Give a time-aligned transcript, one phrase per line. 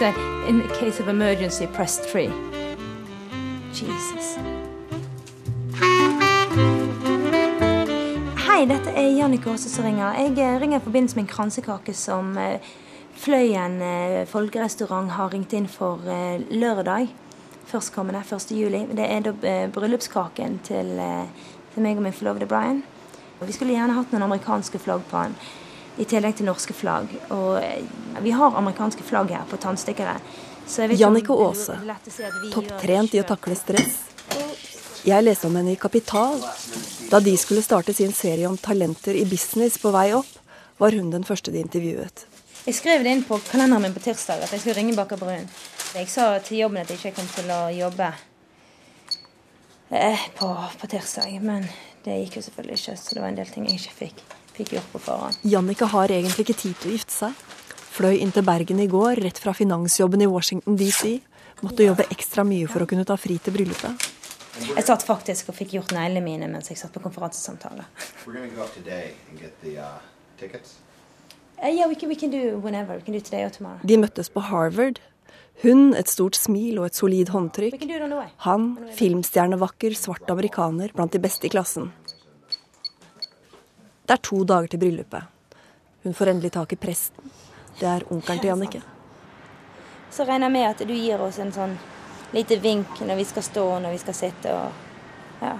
[0.00, 0.14] said,
[0.48, 2.30] in the case of emergency, press three.
[3.72, 4.38] Jesus.
[8.46, 10.16] Hei, dette er Jannicke Aase som ringer.
[10.16, 12.72] Jeg eh, ringer i forbindelse med en kransekake som eh,
[13.20, 16.00] Fløyen eh, folkerestaurant har ringt inn for
[16.48, 17.12] lørdag.
[17.68, 18.56] Førstkommende 1.
[18.56, 18.86] juli.
[18.96, 20.96] Det er da bryllupskaken til,
[21.74, 22.80] til meg og min forlovede Brian.
[23.44, 25.36] Vi skulle gjerne hatt noen amerikanske flagg på den,
[26.00, 27.12] i tillegg til norske flagg.
[27.34, 27.84] Og eh,
[28.24, 30.16] vi har amerikanske flagg her på tannstikkere.
[30.94, 31.74] Jannicke Aase,
[32.54, 33.96] topptrent i å takle stress.
[35.02, 36.38] Jeg leste om henne i Kapital.
[37.10, 40.30] Da de skulle starte sin serie om talenter i business på vei opp,
[40.78, 42.26] var hun den første de intervjuet.
[42.66, 45.48] Jeg skrev det inn på kalenderen min på tirsdag at jeg skulle ringe Baker Brun.
[45.96, 48.10] Jeg sa til jobben at jeg ikke kom til å jobbe
[49.96, 51.64] eh, på, på tirsdag, men
[52.04, 54.22] det gikk jo selvfølgelig ikke, så det var en del ting jeg ikke fikk,
[54.60, 55.40] fikk gjort på forhånd.
[55.48, 57.42] Jannicke har egentlig ikke tid til å gifte seg.
[57.90, 61.18] Fløy inn til Bergen i går, rett fra finansjobben i Washington DC.
[61.64, 64.08] Måtte jobbe ekstra mye for å kunne ta fri til bryllupet.
[64.60, 67.84] Jeg satt faktisk og fikk gjort neglene mine mens jeg satt på konferansesamtale.
[68.26, 68.38] Uh.
[71.60, 72.96] Yeah, we can, we can do whenever.
[72.96, 73.80] We can do today or tomorrow.
[73.84, 75.00] De møttes på Harvard.
[75.60, 77.82] Hun et stort smil og et solid håndtrykk.
[78.46, 81.90] Han filmstjernevakker, svart amerikaner blant de beste i klassen.
[84.10, 85.26] Det er to dager til bryllupet.
[86.02, 87.30] Hun får endelig tak i presten.
[87.78, 88.80] Det er onkelen til Jannicke.
[90.10, 91.76] Så regner jeg med at du gir oss en sånn
[92.34, 94.88] lite vink når vi skal stå og når vi skal sitte og
[95.44, 95.52] Ja.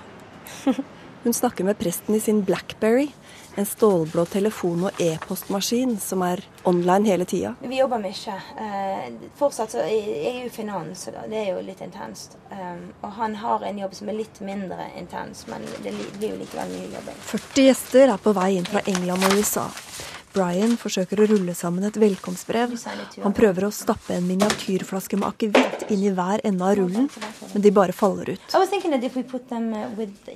[1.23, 3.13] Hun snakker med presten i sin Blackberry,
[3.55, 7.55] en stålblå telefon- og e-postmaskin som er online hele tida.
[7.61, 8.37] Vi jobber mye.
[8.65, 12.37] Eh, fortsatt så er jo finans, så det er jo litt intenst.
[12.51, 16.41] Um, og han har en jobb som er litt mindre intens, men det blir jo
[16.41, 17.21] likevel mye jobbing.
[17.33, 19.69] 40 gjester er på vei inn fra England og USA.
[20.31, 22.77] Brian forsøker å rulle sammen et velkomstbrev.
[23.25, 27.09] Han prøver å stappe en miniatyrflaske med akevitt inn i hver ende av rullen,
[27.53, 28.55] men de bare faller ut.
[28.55, 28.65] Uh,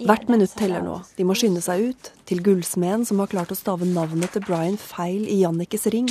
[0.09, 0.99] Hvert minutt teller nå.
[1.15, 2.13] De må skynde seg ut.
[2.27, 6.11] Til gullsmeden som har klart å stave navnet til Brian feil i Jannikes ring.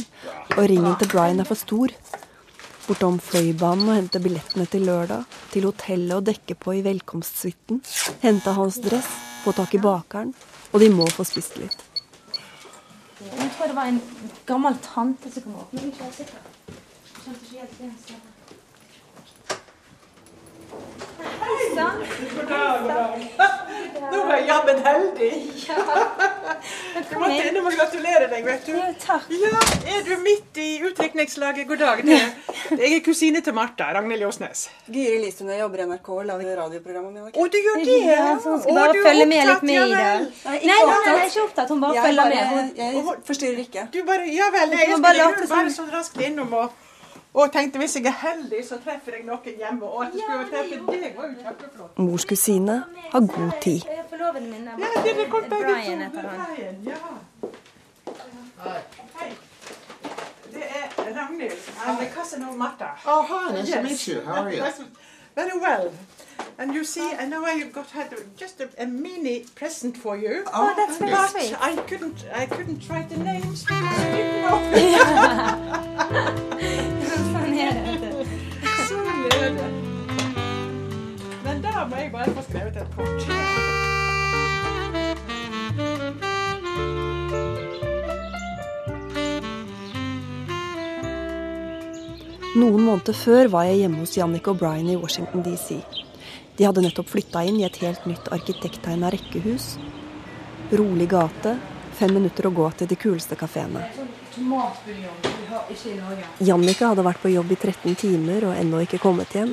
[0.55, 1.93] Og ringen til Brian er for stor.
[2.83, 5.27] Bortom Fløibanen og hente billettene til lørdag.
[5.53, 7.83] Til hotellet å dekke på i velkomstsuiten.
[8.23, 9.09] Hente hans dress.
[9.43, 10.35] Få tak i bakeren.
[10.73, 11.92] Og de må få spist litt.
[13.31, 14.01] Jeg tror det var en
[14.45, 16.37] gammel tante som kom opp, men ikke helt sikker.
[17.23, 18.33] Skjønte ikke helt God dag.
[21.43, 23.62] Hei sann!
[24.01, 25.29] Nå var jeg jammen heldig.
[25.63, 28.71] Du Jeg måtte innom og gratulere deg, vet du.
[28.77, 29.25] Ja, takk.
[29.29, 29.61] Ja,
[29.95, 31.67] Er du midt i utdrikningslaget?
[31.67, 32.01] God dag.
[32.05, 34.69] Det er- Jeg er kusine til Martha, Ragnhild Ljåsnes.
[34.89, 37.31] Gyri Listun, jeg jobber i NRK og lager med henne.
[37.33, 37.97] Å, du gjør det?
[38.07, 39.89] Ja, så hun skal Å, bare du følge med litt opptatt, med i det.
[39.89, 40.13] Nei,
[40.45, 41.69] Nei, ikke nei, nei, jeg er ikke opptatt.
[41.69, 42.77] Hun bare følger med.
[42.77, 43.87] jeg forstyrrer ikke.
[43.93, 46.71] Du bare, ja vel, jeg skulle bare bare så raskt innom og,
[47.33, 49.85] og tenkte hvis jeg er heldig, så treffer jeg noen hjemme.
[49.85, 51.97] Og at jeg skulle treffe deg, var jo kjempeflott.
[51.99, 53.81] Mors kusine har god tid.
[54.09, 56.39] Forloveden min er Ja, det er godt begge Brian heter han.
[56.85, 56.95] Ja.
[59.19, 59.29] Hei.
[60.53, 60.87] Det er
[61.21, 61.57] Ragnhild.
[61.99, 62.85] The cousin of Martha.
[63.07, 63.53] Oh, hi.
[63.55, 63.89] Nice to Yes.
[63.89, 64.21] meet you.
[64.25, 64.63] How are you?
[65.35, 65.91] Very well.
[66.59, 68.07] And you see, I know I got had
[68.37, 70.43] just a, a mini present for you.
[70.53, 71.55] Oh, that's very But sweet.
[71.59, 73.65] I couldn't, I couldn't write the names
[81.89, 83.25] da bare få skrevet et kort.
[92.53, 95.81] Noen måneder før var jeg hjemme hos Jannicke og Brian i Washington DC.
[96.57, 99.73] De hadde nettopp flytta inn i et helt nytt arkitekttegna rekkehus.
[100.71, 101.57] Rolig gate,
[101.97, 104.02] fem minutter å gå til de kuleste kafeene.
[104.35, 106.27] Tomatbuljong vi har ikke i Norge.
[106.41, 109.51] Jannicke hadde vært på jobb i 13 timer og ennå ikke kommet hjem.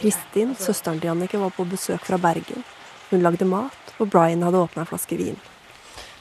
[0.00, 2.64] Kristin, søsteren til Jannicke, var på besøk fra Bergen.
[3.10, 5.38] Hun lagde mat, og Brian hadde åpna en flaske vin.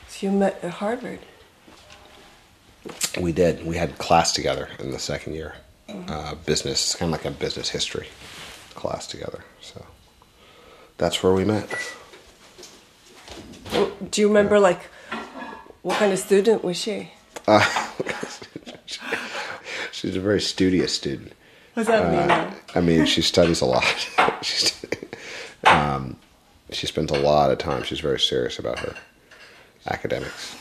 [0.10, 0.30] So
[0.82, 1.26] Harvard.
[3.20, 3.66] We did.
[3.66, 5.56] We had class together in the second year.
[5.90, 8.08] Uh, business, kind of like a business history
[8.76, 9.44] class together.
[9.62, 9.86] So
[10.98, 11.70] that's where we met.
[14.12, 14.90] Do you remember like
[15.90, 17.12] what kind of student was she?
[17.48, 17.66] Uh,
[19.92, 21.34] she's a very studious student.
[21.74, 22.30] What does that mean?
[22.30, 23.84] Uh, I mean, she studies a lot.
[24.44, 24.86] She's,
[25.66, 26.16] um,
[26.72, 27.82] she spends a lot of time.
[27.84, 28.96] She's very serious about her
[29.88, 30.56] academics.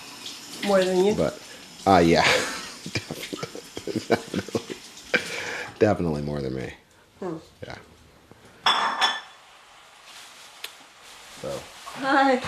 [0.66, 1.14] More than you?
[1.14, 1.38] But,
[1.86, 2.22] uh, yeah,
[4.08, 4.76] definitely,
[5.78, 6.72] definitely more than me.
[7.62, 7.76] Yeah.
[11.42, 11.60] So,
[12.00, 12.42] Hi.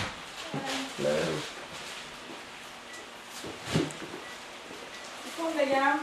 [5.37, 6.01] Kom deg hjem.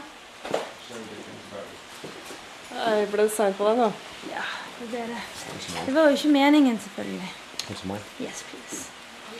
[2.79, 3.89] Jeg ble seint på deg da.
[4.29, 4.45] Ja,
[4.91, 5.21] det er det.
[5.87, 7.29] Det var jo ikke meningen, selvfølgelig.
[7.69, 8.07] Hos meg?
[8.23, 8.85] Yes, please.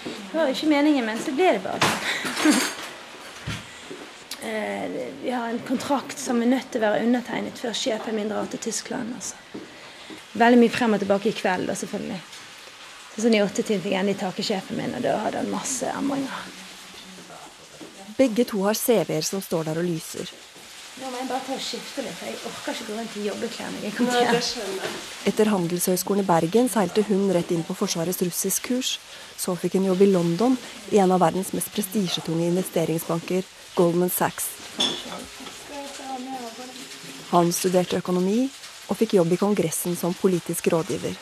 [0.03, 2.59] Det var jo ikke meningen, men så ble det bare sånn.
[4.39, 4.85] Eh,
[5.21, 8.47] Vi har en kontrakt som er nødt til å være undertegnet før sjefen min drar
[8.47, 9.11] til Tyskland.
[9.17, 9.35] Altså.
[10.39, 12.21] Veldig mye frem og tilbake i kveld, da, selvfølgelig.
[13.09, 15.51] Så sånn I åttetiden fikk jeg endelig tak i sjefen min, og da hadde han
[15.51, 16.39] masse endringer.
[18.19, 20.27] Begge to har CV-er som står der og lyser.
[20.99, 23.21] Nå må jeg bare ta og skifte litt, for jeg orker ikke gå rundt i
[23.29, 24.41] jobbeklær når jeg kommer hjem.
[24.43, 24.97] skjønner jeg.
[25.31, 28.89] Etter Handelshøyskolen i Bergen seilte hun rett inn på Forsvarets russiskkurs.
[29.39, 30.59] Så fikk hun jobb i London,
[30.91, 33.47] i en av verdens mest prestisjetunge investeringsbanker,
[33.79, 34.51] Goldman Sachs.
[37.31, 38.49] Han studerte økonomi
[38.89, 41.15] og fikk jobb i Kongressen som politisk rådgiver.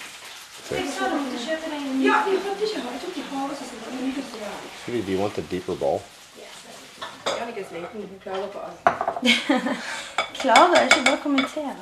[4.88, 6.02] Judy, do you want the deeper bowl?
[7.40, 8.08] Jannicke er sliten.
[8.10, 8.80] Hun klager på alt.
[10.42, 11.76] Klarer ikke bare å kommentere.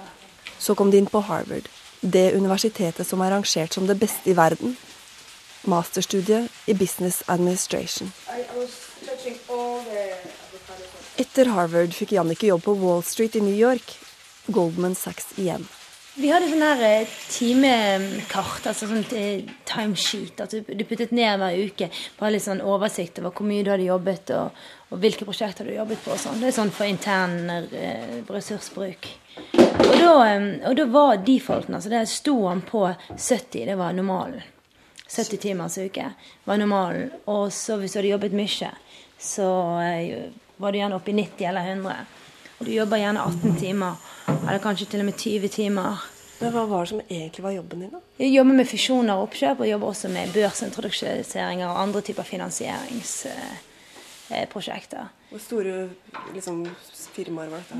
[0.60, 1.68] Så kom de inn på Harvard,
[2.02, 4.78] det universitetet som er rangert som det beste i verden.
[5.66, 8.12] Masterstudiet i business administration.
[11.18, 13.98] Etter Harvard fikk Jannicke jobb på Wall Street i New York.
[14.54, 15.66] Goldman Sachs igjen.
[16.16, 20.40] Vi hadde sånn her eh, timekart, altså sånn eh, timesheet.
[20.46, 21.90] At du, puttet ned hver uke.
[22.16, 24.62] på litt sånn oversikt over hvor mye du hadde jobbet, og,
[24.96, 26.16] og hvilke prosjekter du hadde jobbet på.
[26.22, 26.40] sånn.
[26.40, 29.12] Det er sånn for intern eh, ressursbruk.
[29.60, 30.16] Og da,
[30.70, 34.40] og da var defaulten, altså der sto han på 70, det var normalen.
[35.06, 36.14] 70 timers uke
[36.48, 37.12] var normalen.
[37.28, 38.72] Og så hvis du hadde jobbet mye,
[39.20, 39.50] så
[40.64, 42.24] var du gjerne oppe i 90 eller 100.
[42.60, 43.94] Og du jobber gjerne 18 timer,
[44.28, 45.92] eller kanskje til og med 20 timer.
[46.40, 48.00] Men hva var det som egentlig var jobben din, da?
[48.20, 55.06] Jeg jobber med fusjoner og oppkjøp, og jobber også med børsintroduseringer og andre typer finansieringsprosjekter.
[55.30, 55.76] Hvor store
[56.34, 56.66] liksom,
[57.16, 57.76] firmaer var dette?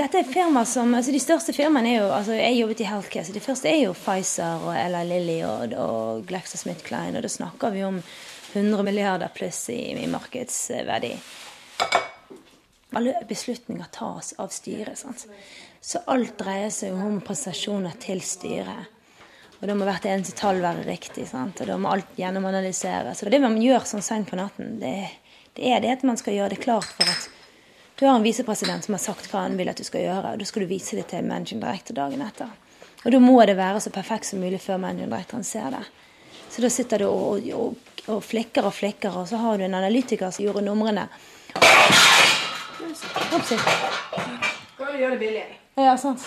[0.00, 3.24] Dette er firmaer som, altså De største firmaene er jo altså Jeg jobbet i healthcare,
[3.26, 7.16] så de første er jo Pfizer og Ella Lilly og, og GlaxoSmithKline.
[7.18, 8.02] Og da snakker vi om
[8.54, 11.18] 100 milliarder pluss i, i markedsverdi.
[12.94, 14.98] Alle beslutninger tas av styret.
[14.98, 15.26] Sant?
[15.80, 18.90] Så alt dreier seg jo om prestasjoner til styret.
[19.60, 21.26] Og da må hvert eneste tall være riktig.
[21.30, 21.62] Sant?
[21.62, 23.22] Og da må alt gjennomanalyseres.
[23.24, 24.96] Og det man gjør sånn seint på natten, det,
[25.56, 27.30] det er det at man skal gjøre det klart for at
[27.94, 30.40] du har en visepresident som har sagt hva han vil at du skal gjøre, og
[30.40, 32.50] da skal du vise det til managing director dagen etter.
[33.04, 35.84] Og da må det være så perfekt som mulig før managing directoren ser det.
[36.50, 39.78] Så da sitter du og, og, og flikker og flikker, og så har du en
[39.78, 41.06] analytiker som gjorde numrene.
[43.34, 43.58] Opsi.
[44.78, 45.44] Bare gjør det billig.
[45.80, 46.24] Ja, sant.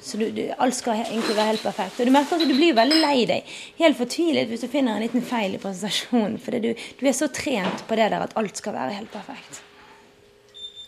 [0.00, 2.00] Så du, du, alt skal egentlig være helt perfekt.
[2.00, 3.56] Og du merker at du blir veldig lei deg.
[3.80, 6.38] Helt fortvilet hvis du finner en liten feil i presentasjonen.
[6.40, 9.60] For du, du er så trent på det der at alt skal være helt perfekt.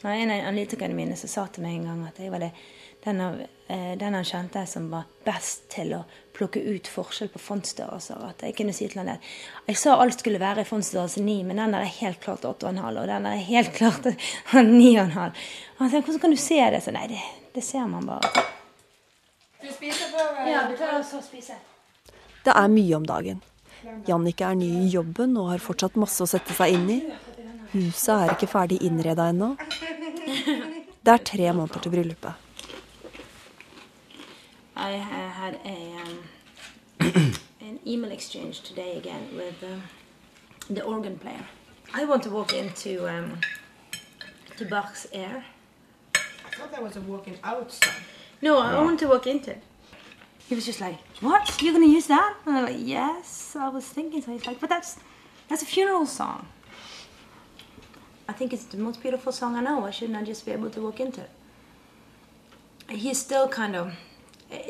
[0.02, 2.50] Det en av analytikerne mine sa til meg en gang at jeg var det,
[3.04, 6.02] den, han eh, den han kjente som var best til å
[6.36, 8.22] plukke ut forskjell på fondsstørrelser.
[8.28, 9.28] At jeg kunne si til han at
[9.66, 12.80] jeg sa alt skulle være i fondsstørrelse 9, men den der er helt klart 8,5,
[12.88, 14.06] og den der er helt klart
[14.54, 15.46] 9,5.
[15.78, 16.82] Han sa hvordan kan du se det?
[16.84, 17.22] Så nei, det,
[17.56, 18.46] det ser man bare.
[19.62, 21.58] Du spiser før Ja, du tar også og spiser.
[22.42, 23.42] Det er mye om dagen.
[24.06, 26.98] Jannicke er ny i jobben og har fortsatt masse å sette seg inn i.
[27.72, 29.54] Huset er ikke ferdig innreda ennå.
[31.02, 32.41] Det er tre måneder til bryllupet.
[34.76, 39.82] I ha- had a um, an email exchange today again with um,
[40.70, 41.44] the organ player.
[41.94, 43.38] I want to walk into um,
[44.56, 45.44] to Bach's air.
[46.14, 48.02] I thought that was a walking outside.
[48.40, 49.62] No, I want to walk into it.
[50.48, 51.60] He was just like, "What?
[51.62, 54.70] You're gonna use that?" And I'm like, "Yes, I was thinking." So he's like, "But
[54.70, 54.96] that's
[55.48, 56.46] that's a funeral song."
[58.28, 59.80] I think it's the most beautiful song I know.
[59.80, 61.30] Why shouldn't I just be able to walk into it?
[62.88, 63.90] He's still kind of uh,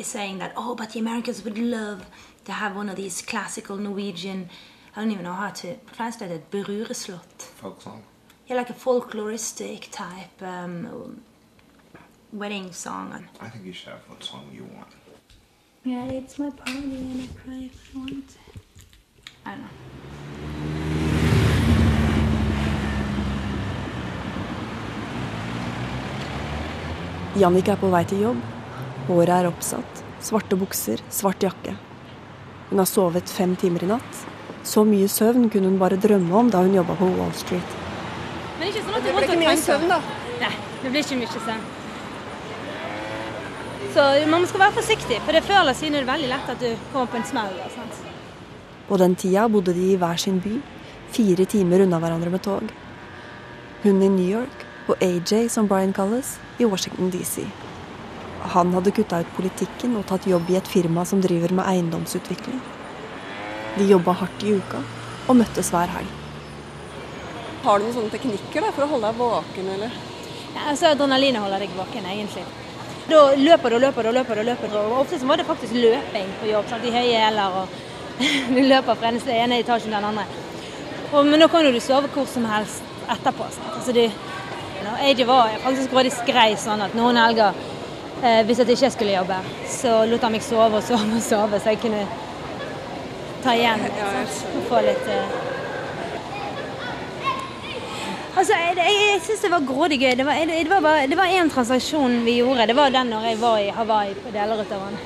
[0.03, 2.01] saying that, "Oh, but the Americans would love
[2.45, 4.49] to have one of these classical Norwegian."
[4.95, 6.51] I don't even know how to translate it.
[6.51, 7.43] Berureslott.
[7.61, 8.03] Folk song.
[8.47, 11.23] Yeah, like a folkloristic type um,
[12.33, 13.27] wedding song.
[13.41, 14.93] I think you should have what song you want.
[15.85, 18.37] yeah, it's my party and I cry if I want.
[19.47, 19.69] I don't know.
[27.41, 28.52] Jannicke er på vei til jobb.
[29.09, 30.03] Håret er oppsatt.
[30.23, 31.75] Svarte bukser, svart jakke.
[32.71, 34.25] Hun har sovet fem timer i natt.
[34.65, 37.79] Så mye søvn kunne hun bare drømme om da hun jobba på Wall Street.
[38.59, 39.99] Men ikke sånn at Det ble ikke mye søvn, da.
[40.41, 41.65] Nei, det blir ikke mye søvn.
[43.93, 46.63] Så man skal være forsiktig, for det før eller siden er det veldig lett at
[46.63, 47.59] du kommer på en smell.
[48.89, 50.55] På den tida bodde de i hver sin by,
[51.13, 52.71] fire timer unna hverandre med tog.
[53.83, 57.45] Hun i New York og AJ, som Brian kalles, i Washington DC.
[58.51, 62.59] Han hadde kutta ut politikken og tatt jobb i et firma som driver med eiendomsutvikling.
[63.79, 64.83] De jobba hardt i uka
[65.29, 66.19] og møttes hver helg.
[67.63, 69.95] Har du noen sånne teknikker da, for å holde deg våken, eller?
[70.53, 72.43] Ja, altså Adrenalinet holder deg våken, egentlig.
[73.09, 74.35] Da løper du og løper du og løper.
[74.35, 74.77] du og løper.
[74.83, 76.69] Og ofte så var det faktisk løping på jobb.
[76.69, 76.85] Sant?
[76.85, 77.69] I høye hæler og
[78.57, 80.27] du løper fra den ene etasjen til den andre.
[81.13, 83.49] Og, men nå kan du sove hvor som helst etterpå.
[83.55, 83.73] Sant?
[83.79, 84.05] Altså, du,
[85.03, 87.57] jeg var faktisk grådig skrei sånn at noen helger,
[88.23, 91.73] hvis jeg ikke skulle jobbe, så lot han meg sove og sove og sove, så
[91.75, 92.05] jeg kunne
[93.43, 93.83] ta igjen.
[93.83, 95.41] Og få litt eh,
[98.33, 100.15] Altså, Jeg, jeg, jeg syns det var grådig gøy.
[100.17, 102.67] Det var, det, var bare, det var én transaksjon vi gjorde.
[102.71, 104.97] Det var den når jeg var i Hawaii på Delerødteren.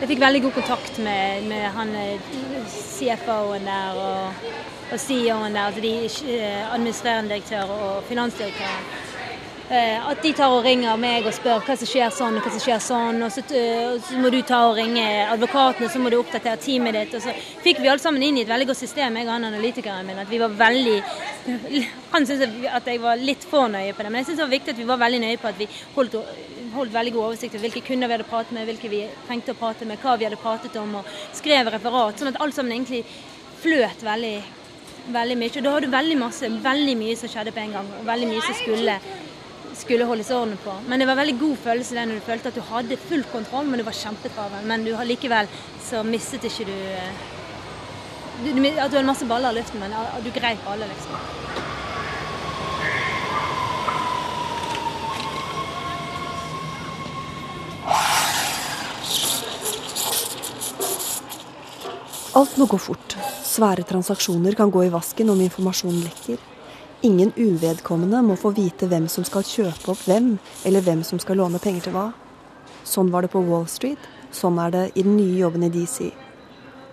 [0.00, 2.32] Jeg fikk veldig god kontakt med, med han eh,
[2.72, 4.48] CFO-en der og,
[4.88, 5.68] og CEO-en der.
[5.68, 5.92] Altså de
[6.38, 8.88] eh, administrerende direktør og finansdirektøren.
[9.72, 12.50] Eh, at de tar og ringer meg og spør hva som skjer sånn og hva
[12.52, 13.22] som skjer sånn.
[13.24, 16.98] Og så, og så, må du ta og ringe advokatene, så må du oppdatere teamet
[16.98, 17.14] ditt.
[17.16, 17.32] Og så
[17.64, 20.20] fikk vi alle sammen inn i et veldig godt system, jeg og han analytikeren min.
[20.20, 20.98] At vi var veldig
[22.12, 24.52] Han syntes at jeg var litt for nøye på det, men jeg syns det var
[24.52, 26.18] viktig at vi var veldig nøye på at vi holdt,
[26.74, 29.58] holdt veldig god oversikt over hvilke kunder vi hadde pratet med, hvilke vi trengte å
[29.58, 32.20] prate med, hva vi hadde pratet om, og skrev referat.
[32.20, 33.06] Sånn at alt sammen egentlig
[33.64, 34.36] fløt veldig
[35.16, 35.56] veldig mye.
[35.56, 38.28] Og da hadde du veldig masse, veldig mye som skjedde på en gang, og veldig
[38.34, 39.00] mye som skulle
[39.78, 40.74] skulle holdes orden på.
[40.88, 43.68] Men det var veldig god følelse det når du følte at du hadde full kontroll,
[43.68, 44.66] men du var kjempetravel.
[44.68, 45.50] Men du likevel
[45.82, 46.76] så mistet ikke du,
[48.44, 51.18] du, du At du hadde masse baller i luften, men du greip alle, liksom.
[62.32, 63.18] Alt må gå fort.
[63.44, 66.51] Svære transaksjoner kan gå i vasken om informasjonen lekker.
[67.04, 71.40] Ingen uvedkommende må få vite hvem som skal kjøpe opp hvem, eller hvem som skal
[71.40, 72.04] låne penger til hva.
[72.86, 73.98] Sånn var det på Wall Street,
[74.30, 76.12] sånn er det i den nye jobben i DC.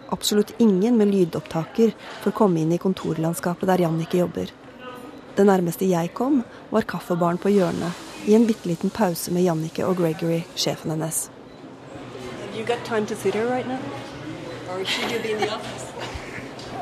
[0.09, 4.49] Absolutt ingen med lydopptaker får komme inn i kontorlandskapet der Jannicke jobber.
[5.37, 6.41] Det nærmeste jeg kom,
[6.73, 7.93] var kaffebaren på hjørnet,
[8.25, 11.27] i en bitte liten pause med Jannicke og Gregory, sjefen hennes.
[12.57, 13.77] You got time to sit here right now?
[14.73, 15.85] Or should you be in the office?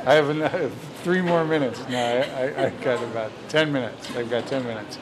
[0.05, 0.72] I have another
[1.04, 1.80] three more minutes.
[1.89, 4.10] No, I, I, I got about 10 minutes.
[4.16, 5.00] I've got 10 minutes.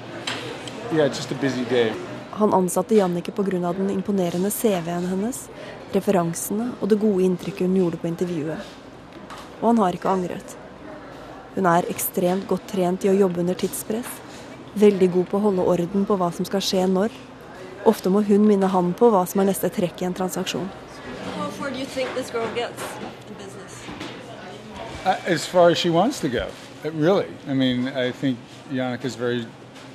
[0.93, 1.93] Yeah, just a busy day.
[2.31, 3.73] Han ansatte Jannicke pga.
[3.73, 5.49] den imponerende CV-en hennes,
[5.91, 8.59] referansene og det gode inntrykket hun gjorde på intervjuet.
[9.61, 10.57] Og han har ikke angret.
[11.55, 14.19] Hun er ekstremt godt trent i å jobbe under tidspress.
[14.75, 17.15] Veldig god på å holde orden på hva som skal skje når.
[17.87, 20.67] Ofte må hun minne han på hva som er neste trekk i en transaksjon.
[21.37, 22.83] How far do you think this girl gets
[25.05, 26.49] as far as she wants to go,
[26.83, 27.27] uh, really.
[27.47, 28.37] I mean, I think
[28.71, 29.45] Yannick is very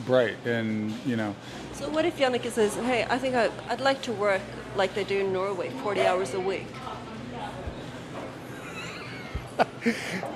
[0.07, 1.35] bright, and you know,
[1.75, 4.41] So what if Jannike says, hey, I think I, I'd like to work
[4.77, 6.67] like they do in Norway, 40 hours a week?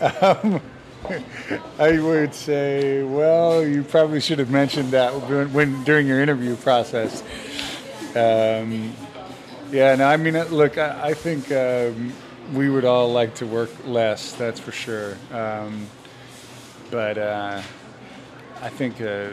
[1.78, 6.56] I would say, well, you probably should have mentioned that when, when during your interview
[6.56, 7.22] process.
[8.16, 8.92] Um,
[9.70, 12.12] yeah, no, I mean, uh, look, I, I think um,
[12.52, 15.16] we would all like to work less, that's for sure.
[15.32, 15.86] Um,
[16.90, 17.62] but uh,
[18.60, 19.30] I think uh,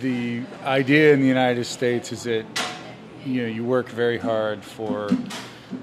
[0.00, 2.44] the idea in the United States is that
[3.24, 5.08] you know you work very hard for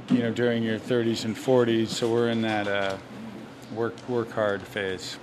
[0.10, 1.88] you know during your 30s and 40s.
[1.88, 2.98] So we're in that uh,
[3.74, 5.18] work work hard phase.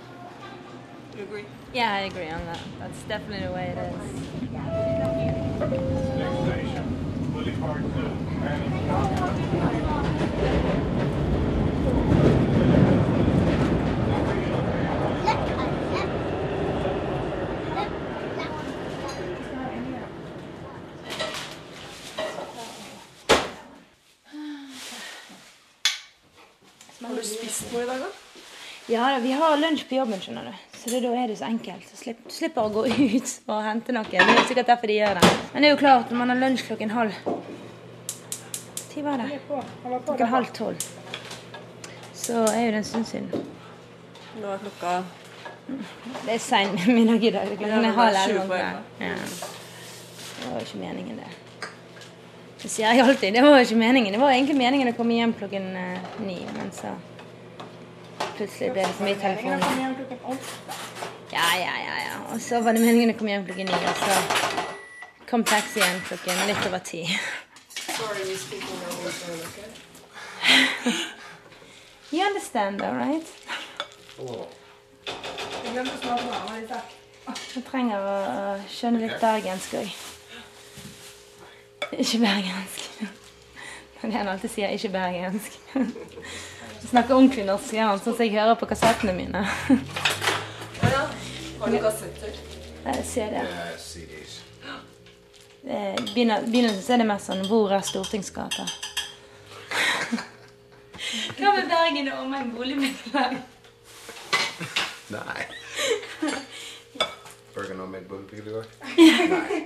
[1.17, 1.45] You agree?
[1.73, 2.59] Yeah, I agree on that.
[2.79, 3.95] That's definitely the way it is.
[7.59, 9.38] Har
[28.89, 30.53] Ja, vi har lunsj på jobben, skjønner du.
[30.73, 31.83] Så det, da er det så enkelt.
[31.91, 34.07] Så slipp, du slipper å gå ut og hente noe.
[34.09, 35.33] Det er sikkert derfor de gjør det.
[35.53, 37.19] Men det er jo klart, når man har lunsj klokken halv
[38.89, 39.37] Når var det?
[40.07, 40.87] Klokken halv tolv.
[42.17, 43.45] Så er jo det en stund siden.
[44.39, 44.95] Nå er klokka
[45.67, 47.53] Det er sein middag i dag.
[47.53, 48.59] Klokken er halv elleve.
[49.03, 49.13] Ja.
[49.19, 51.69] Det var jo ikke meningen, det.
[52.63, 53.37] Det sier jeg alltid.
[53.37, 54.17] Det var jo ikke meningen.
[54.17, 56.97] Det var egentlig meningen å komme hjem klokken eh, ni, men så
[58.39, 59.59] plutselig ble det så mye telefoner.
[61.31, 62.15] Ja, ja, ja, ja.
[62.33, 64.13] Og så var det meningen å komme hjem klokken ni, og så
[65.29, 67.03] kom taxien klokken litt over ti.
[72.11, 73.27] You understand, all right?
[77.53, 78.15] Jeg trenger å
[78.71, 79.91] skjønne litt bergensk òg.
[81.91, 82.87] Ikke bergensk.
[84.01, 85.59] Men Det han alltid sier, ikke bergensk.
[86.87, 89.41] Snakker ordentlig norsk, ja, sånn som jeg hører på kassettene mine.
[91.59, 92.31] Har du kassetter?
[92.85, 93.41] Jeg ser det.
[93.83, 94.37] CDs.
[95.63, 98.63] Begynner- Begynnelsen så er det mest sånn Hvor er Stortingsgata?
[101.39, 103.35] Hva med Bergen og omegn boligmiddelag?
[105.09, 105.41] Nei.
[107.55, 108.65] Bergen og omegn boligmiddelag?
[108.97, 109.59] Nei.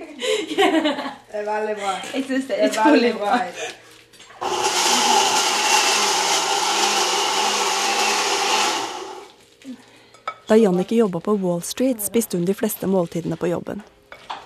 [1.34, 1.93] Det er veldig bra.
[2.13, 3.34] Jeg syns det Det er veldig utrolig bra.
[10.48, 13.82] Da Jannicke jobba på Wall Street, spiste hun de fleste måltidene på jobben.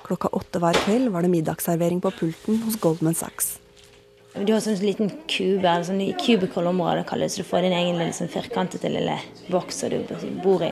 [0.06, 3.56] Klokka åtte hver kveld var det middagsservering på pulten hos Goldman Sachs.
[4.38, 8.30] Du har sånn liten kube, eller sånn cubicle-område, kalles du får din egen lille sånn
[8.30, 9.16] firkantete lille
[9.50, 10.70] boks som du bor i.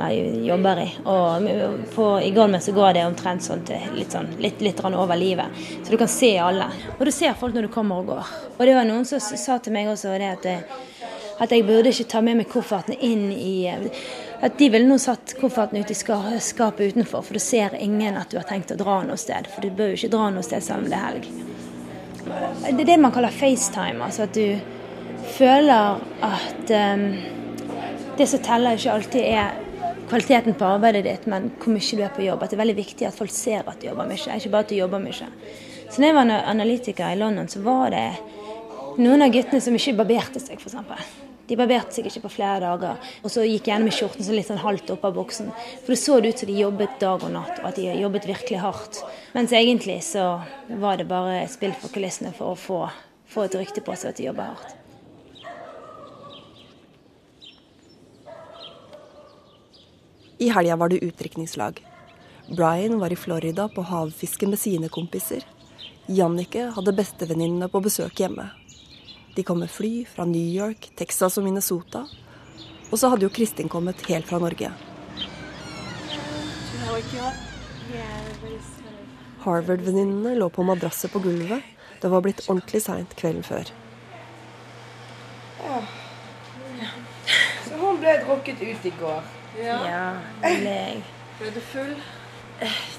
[0.00, 0.88] eller jobber i.
[1.12, 1.48] Og
[1.94, 5.52] på, i Goldman så går det omtrent sånn til litt, sånn, litt, litt over livet.
[5.82, 6.70] Så du kan se alle.
[6.96, 8.34] Og du ser folk når du kommer og går.
[8.56, 10.58] Og det var noen som sa til meg også det at, det,
[11.38, 13.68] at jeg burde ikke ta med meg kofferten inn i
[14.44, 18.28] At de ville nå satt kofferten ut i skapet utenfor, for da ser ingen at
[18.28, 19.48] du har tenkt å dra noe sted.
[19.48, 21.28] For du bør jo ikke dra noe sted selv om det er helg.
[22.64, 24.04] Det er det man kaller FaceTime.
[24.04, 24.60] Altså at du
[25.38, 27.06] føler at um,
[28.18, 29.56] det som teller ikke alltid er
[30.10, 32.44] kvaliteten på arbeidet ditt, men hvor mye du er på jobb.
[32.44, 34.74] At det er veldig viktig at folk ser at du jobber mye, ikke bare at
[34.74, 35.34] du jobber mye.
[35.88, 38.08] Så når jeg var analytiker i London, så var det
[39.00, 41.33] noen av guttene som ikke barberte seg, f.eks.
[41.48, 43.00] De barberte seg ikke på flere dager.
[43.22, 45.50] Og så gikk jeg gjennom i skjorten så litt sånn halvt opp av buksen.
[45.84, 48.28] For det så det ut som de jobbet dag og natt, og at de jobbet
[48.30, 49.02] virkelig hardt.
[49.34, 50.28] Mens egentlig så
[50.68, 52.80] var det bare et spill for kulissene for å få,
[53.28, 54.80] få et rykte på seg at de jobber hardt.
[60.44, 61.78] I helga var det utdrikningslag.
[62.48, 65.44] Brian var i Florida på havfiske med sine kompiser.
[66.06, 68.50] Jannicke hadde bestevenninnene på besøk hjemme.
[69.34, 72.04] De kom med fly fra New York, Texas og Minnesota.
[72.90, 74.70] Og så hadde jo Kristin kommet helt fra Norge.
[79.44, 81.62] Harvard-venninnene lå på madrasset på gulvet.
[82.00, 83.72] Det var blitt ordentlig seint kvelden før.
[87.64, 89.32] Så hun ble drukket ut i går.
[89.58, 89.78] Ja,
[90.42, 91.02] det ble jeg.
[91.40, 91.96] Ble du full?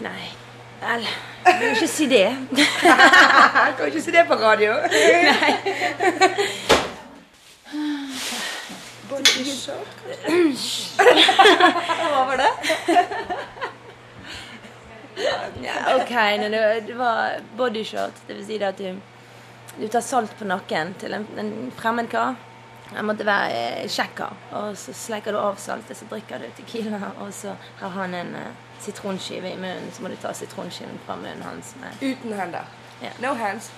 [0.04, 0.45] Nei.
[0.82, 1.08] Vel,
[1.46, 2.26] jeg vil ikke si det.
[2.26, 4.74] Jeg kan ikke si det på radio.
[4.92, 5.52] Nei.
[11.00, 12.52] Hva var det?
[15.64, 16.14] Ja, ok,
[16.88, 18.14] det var bodyshot.
[18.28, 19.00] Det vil si det at du,
[19.80, 22.36] du tar salt på nakken til en, en fremmed kar.
[22.92, 24.36] Jeg måtte være eh, kjekk kar.
[24.60, 28.36] Og så sleiker du av saltet, så drikker du Tequila, og så har han en
[28.38, 29.92] eh, sitronskive i munnen.
[29.94, 31.76] Så må du ta sitronskiven fra munnen hans.
[31.82, 32.02] Med.
[32.02, 32.68] Uten hender.
[33.02, 33.12] Ja.
[33.22, 33.72] No hands.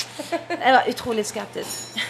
[0.50, 2.00] Jeg var utrolig skeptisk.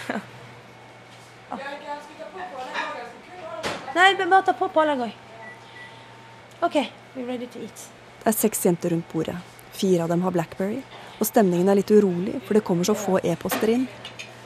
[3.97, 5.13] Nei, bare ta på pålegg òg.
[6.67, 6.77] OK,
[7.15, 7.87] we're ready to eat.
[8.23, 9.37] Det er seks jenter rundt bordet.
[9.77, 10.81] Fire av dem har Blackberry.
[11.21, 13.87] Og stemningen er litt urolig, for det kommer så få e-poster inn.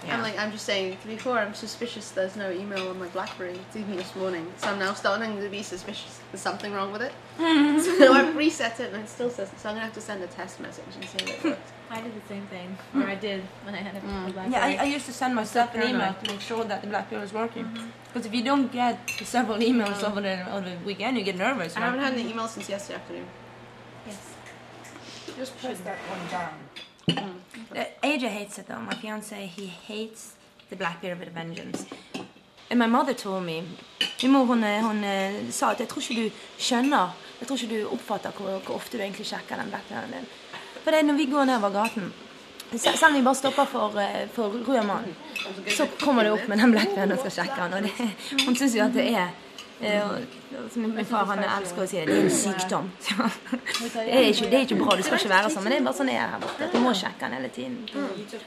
[0.08, 3.58] I'm like, I'm just saying, before I'm suspicious there's no email on my Blackberry.
[3.68, 4.50] It's even this morning.
[4.58, 6.20] So I'm now starting to be suspicious.
[6.30, 7.12] There's something wrong with it.
[7.38, 10.22] so I've reset it and it still says So I'm going to have to send
[10.22, 11.72] a test message and see if it works.
[11.90, 13.02] I did the same thing, hmm.
[13.02, 14.52] or I did when I had a mm.
[14.52, 17.20] Yeah, I, I used to send myself an email to make sure that the BlackBerry
[17.20, 17.64] was working.
[17.64, 17.88] Mm-hmm.
[18.06, 20.06] Because if you don't get several emails hmm.
[20.06, 21.76] over the, over the weekend, you get nervous.
[21.76, 23.26] I haven't had an email since yesterday afternoon.
[24.06, 24.34] Yes.
[25.36, 26.54] Just press that one down.
[27.16, 28.80] Uh, AJ hates it though.
[28.80, 30.34] My fiance, he hates
[30.70, 31.86] the BlackBerry with a vengeance.
[32.70, 33.62] And my mother told me
[34.22, 37.56] Min mor hun, eh, hun eh, sa at jeg tror ikke du skjønner Jeg tror
[37.56, 40.26] ikke du oppfatter hvor, hvor ofte du egentlig sjekker den blackbearden din.
[40.84, 42.12] For det er når vi går nedover gaten
[42.76, 45.16] Selv om vi bare stopper for, eh, for rød mann,
[45.68, 47.72] så kommer det opp med den blackbearden og skal sjekke den.
[47.72, 49.32] Og det, hun syns jo at det er
[49.80, 52.06] som min, far han elsker å si det.
[52.10, 52.90] Det er en sykdom.
[53.80, 54.94] Det er ikke, det er ikke bra.
[54.98, 55.64] Det skal ikke være sånn.
[55.64, 56.66] Men det er bare sånn jeg er her borte.
[56.72, 57.78] Du må sjekke den hele tiden.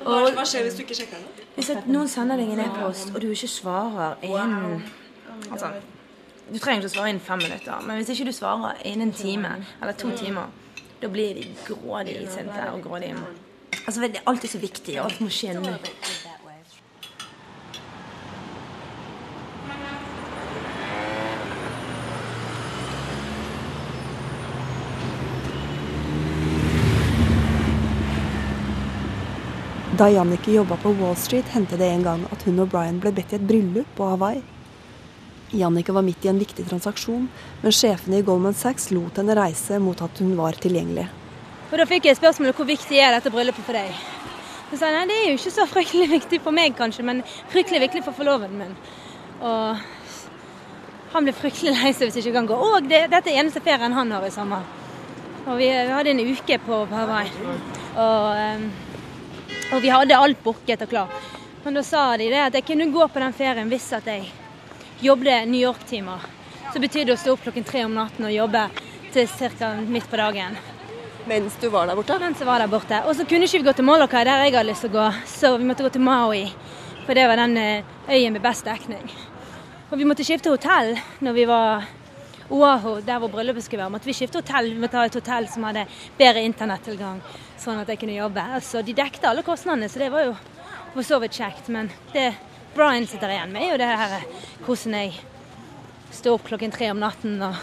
[0.06, 1.48] Og, hva skjer hvis du ikke sjekker den?
[1.56, 4.84] Hvis at noen sender deg en e-post, og du ikke svarer innen
[5.50, 5.72] altså,
[6.52, 9.16] Du trenger ikke å svare innen fem minutter, men hvis ikke du svarer innen en
[9.18, 10.54] time eller to timer,
[11.02, 13.16] da blir de grådig sinte og grådig
[13.84, 15.74] Altså, det er alltid så viktig, og alt må skje nå.
[29.94, 33.12] Da Jannicke jobba på Wall Street, hendte det en gang at hun og Brian ble
[33.14, 34.40] bedt i et bryllup på Hawaii.
[35.54, 37.28] Jannicke var midt i en viktig transaksjon,
[37.62, 41.04] men sjefene i Goldman Sachs lot henne reise mot at hun var tilgjengelig.
[41.70, 43.92] Og da fikk jeg spørsmålet hvor viktig er dette bryllupet for deg.
[44.72, 47.22] Så sa jeg nei, det er jo ikke så fryktelig viktig for meg kanskje, men
[47.52, 48.74] fryktelig viktig for forloveden min.
[49.46, 49.84] Og
[51.14, 52.58] han ble fryktelig lei seg hvis ikke kan gå.
[52.58, 54.66] Og det, dette er eneste ferien han har i sommer.
[55.44, 57.30] Og vi, vi hadde en uke på, Hawaii.
[57.94, 58.68] Og, ehm,
[59.72, 61.32] og vi hadde alt booket og klart.
[61.64, 64.28] Men da sa de det at jeg kunne gå på den ferien hvis at jeg
[65.04, 66.26] jobbet New York-timer.
[66.74, 68.68] Så betydde det å stå opp klokken tre om natten og jobbe
[69.14, 69.28] til
[69.60, 69.74] ca.
[69.88, 70.58] midt på dagen.
[71.30, 72.18] Mens du var der borte?
[72.20, 73.00] Mens jeg var der borte.
[73.08, 75.10] Og så kunne ikke vi gå til Molokai, der jeg hadde lyst til å gå,
[75.30, 76.48] så vi måtte gå til Maui.
[77.06, 79.08] For det var den eh, øyen med best dekning.
[79.92, 81.86] Og vi måtte skifte hotell når vi var
[82.50, 83.94] Oahu, der hvor bryllupet skulle være.
[83.94, 85.86] Måtte vi skifte hotell, vi måtte ha et hotell som hadde
[86.18, 87.22] bedre internettilgang,
[87.64, 88.44] sånn at jeg kunne jobbe.
[88.58, 90.34] Altså, De dekte alle kostnadene, så det var jo
[90.94, 91.70] for så vidt kjekt.
[91.74, 92.34] Men det
[92.76, 94.26] Brian sitter igjen med, er jo det her
[94.66, 95.14] hvordan jeg
[96.14, 97.56] står opp klokken tre om natten, og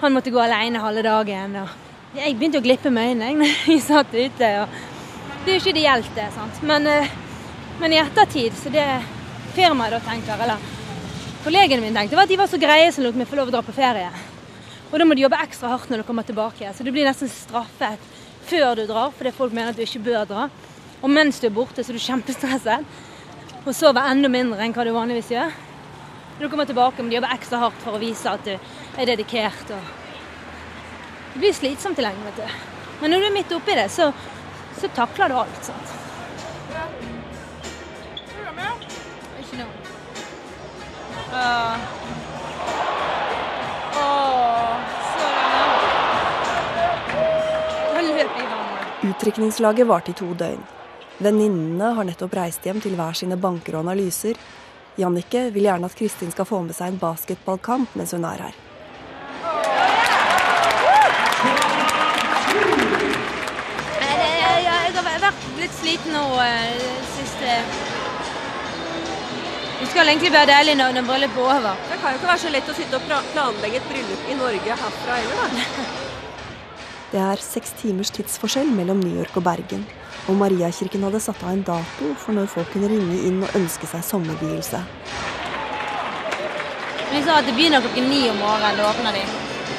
[0.00, 1.56] han måtte gå alene halve dagen.
[1.62, 4.50] og Jeg begynte å glippe med øynene når jeg satt ute.
[4.62, 4.78] og
[5.44, 6.28] Det er jo ikke ideelt, det.
[6.36, 6.62] sant?
[6.66, 7.14] Men, eh,
[7.80, 8.86] men i ettertid, så det
[9.54, 10.68] firmaet da tenker, eller
[11.44, 13.56] kollegene mine tenkte, var at de var så greie som lot meg få lov å
[13.56, 14.10] dra på ferie.
[14.90, 16.72] Og da må de jobbe ekstra hardt når de kommer tilbake.
[16.74, 18.00] Så du blir nesten straffet
[18.48, 20.48] før du drar, fordi folk mener at du ikke bør dra.
[21.00, 22.86] Og mens du er borte, så er du kjempestresset.
[23.64, 25.54] Og sover enda mindre enn hva du vanligvis gjør.
[26.38, 29.10] Når du kommer tilbake, må du jobbe ekstra hardt for å vise at du er
[29.12, 29.72] dedikert.
[29.76, 32.58] Og det blir slitsomt i lengden, vet du.
[33.00, 34.10] Men når du er midt oppi det, så,
[34.80, 35.64] så takler du alt.
[35.68, 35.96] sant?
[39.40, 39.70] Ikke nå.
[41.30, 41.99] Uh.
[49.20, 49.28] Vannet.
[49.28, 50.62] Utdrikningslaget varte i to døgn.
[51.18, 54.36] Venninnene har nettopp reist hjem til hver sine banker og analyser.
[54.96, 58.54] Jannicke vil gjerne at Kristin skal få med seg en basketballkamp mens hun er her.
[64.00, 66.80] Jeg, jeg har vært litt sliten nå eh,
[67.16, 67.62] siste
[69.80, 71.76] Det skal egentlig være deilig når, når bryllupet er over.
[71.90, 74.80] Det kan jo ikke være så lett å sitte og planlegge et bryllup i Norge
[74.84, 76.06] herfra heller, da.
[77.10, 79.82] Det er seks timers tidsforskjell mellom New York og Bergen.
[80.28, 83.88] Og Mariakirken hadde satt av en dato for når folk kunne ringe inn og ønske
[83.90, 84.82] seg sommervielse.
[87.10, 88.78] De sa at det begynner klokken ni om morgenen.
[88.78, 89.24] Da åpner de.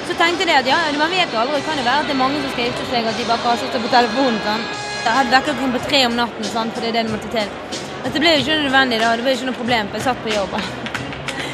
[0.10, 1.62] Så tenkte jeg at ja, man vet jo aldri.
[1.62, 3.46] Det kan jo være at det er mange som skal gifte seg, at de bare
[3.46, 4.42] kaster seg på telefonen.
[4.44, 4.66] sånn.
[5.06, 7.56] Jeg hadde vekkerklokken på tre om natten, sånn, for det er det det måtte til.
[8.04, 9.16] Men det ble jo ikke nødvendig, da.
[9.16, 10.54] Det ble jo ikke noe problem, for jeg satt på jobb.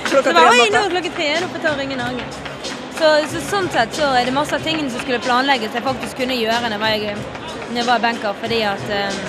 [0.10, 0.84] Klokka Så tre om Oi, nå natta.
[0.88, 2.47] er klokken tre, nå får jeg ta og ringe Norge.
[2.98, 6.18] Så, så sånn sett så er det masse av tingene som skulle planlegges jeg faktisk
[6.22, 9.20] kunne gjøre når jeg, var- når jeg var banker, fordi at eh,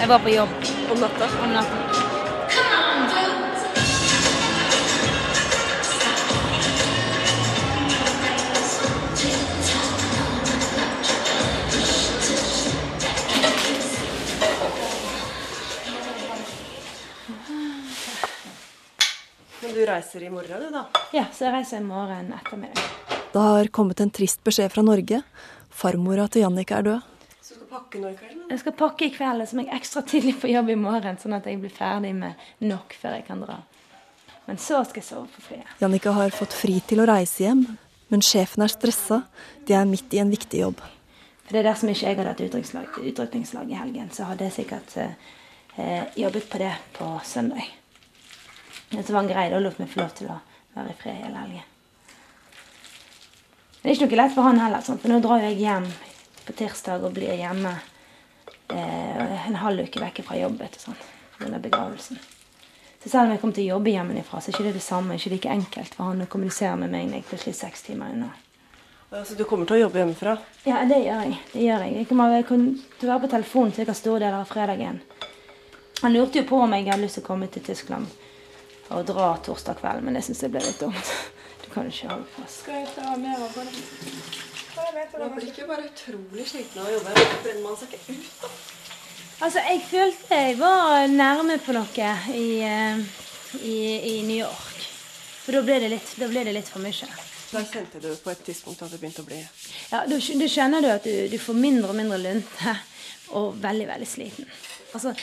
[0.00, 0.56] jeg var på jobb.
[0.90, 1.28] Om natta?
[1.46, 2.90] Om natten.
[19.60, 20.84] Men du reiser i morgen, du, da?
[21.12, 23.01] Ja, så jeg reiser i morgen ettermiddag.
[23.32, 25.22] Det har kommet en trist beskjed fra Norge.
[25.72, 27.06] Farmora til Jannicke er død.
[27.40, 28.42] Så du skal pakke nå i kveld?
[28.50, 31.38] Jeg skal pakke i kveld, så må jeg ekstra tidlig på jobb i morgen, sånn
[31.38, 33.56] at jeg blir ferdig med nok før jeg kan dra.
[34.44, 35.72] Men så skal jeg sove på flyet.
[35.80, 37.64] Jannicke har fått fri til å reise hjem,
[38.12, 39.22] men sjefen er stressa.
[39.64, 40.84] De er midt i en viktig jobb.
[41.46, 44.58] For det er dersom ikke jeg hadde hatt utrykningslag, utrykningslag i helgen, så hadde jeg
[44.60, 45.18] sikkert eh,
[45.80, 47.64] eh, jobbet på det på søndag.
[48.92, 50.42] Men så var han grei og lot meg få lov til å
[50.76, 51.71] være i fred hele helgen.
[53.82, 55.02] Men det er ikke noe lett for han heller, Sant?
[55.02, 55.88] for nå drar jeg hjem
[56.46, 57.72] på tirsdag og blir hjemme
[58.70, 61.58] eh, en halv uke vekk fra jobb pga.
[61.58, 62.20] begravelsen.
[63.02, 65.14] Så selv om jeg kommer til å jobbe hjemmefra, så er ikke det det samme.
[65.14, 68.14] ikke like enkelt for han å kommunisere med meg når jeg plutselig er seks timer
[68.14, 68.30] unna.
[69.26, 70.38] Så du kommer til å jobbe hjemmefra?
[70.64, 71.40] Ja, det gjør jeg.
[71.52, 71.96] Det gjør jeg.
[71.96, 72.38] Jeg kommer
[73.00, 75.02] til å være på telefon sikkert store deler av fredagen.
[76.02, 78.06] Han lurte jo på om jeg hadde lyst til å komme til Tyskland
[78.92, 81.12] og dra torsdag kveld, men det syns jeg ble litt dumt.
[81.72, 82.58] Du kan ikke holde fast.
[82.60, 83.64] Skal jeg ta mer av det?
[85.22, 87.12] Man blir ikke bare utrolig sliten av å jobbe.
[87.16, 88.50] Hvorfor brenner man seg ikke ut, da?
[89.46, 93.00] Altså, jeg følte jeg var nærme på noe i, eh,
[93.64, 93.76] i,
[94.10, 94.84] i New York.
[95.46, 97.08] For da ble det litt, da ble det litt for mye.
[97.52, 100.84] Da kjente du på et tidspunkt at det begynte å bli Ja, Da skj- skjønner
[100.84, 102.76] du at du, du får mindre og mindre lunte
[103.36, 104.48] og veldig, veldig sliten.
[104.92, 105.14] Altså,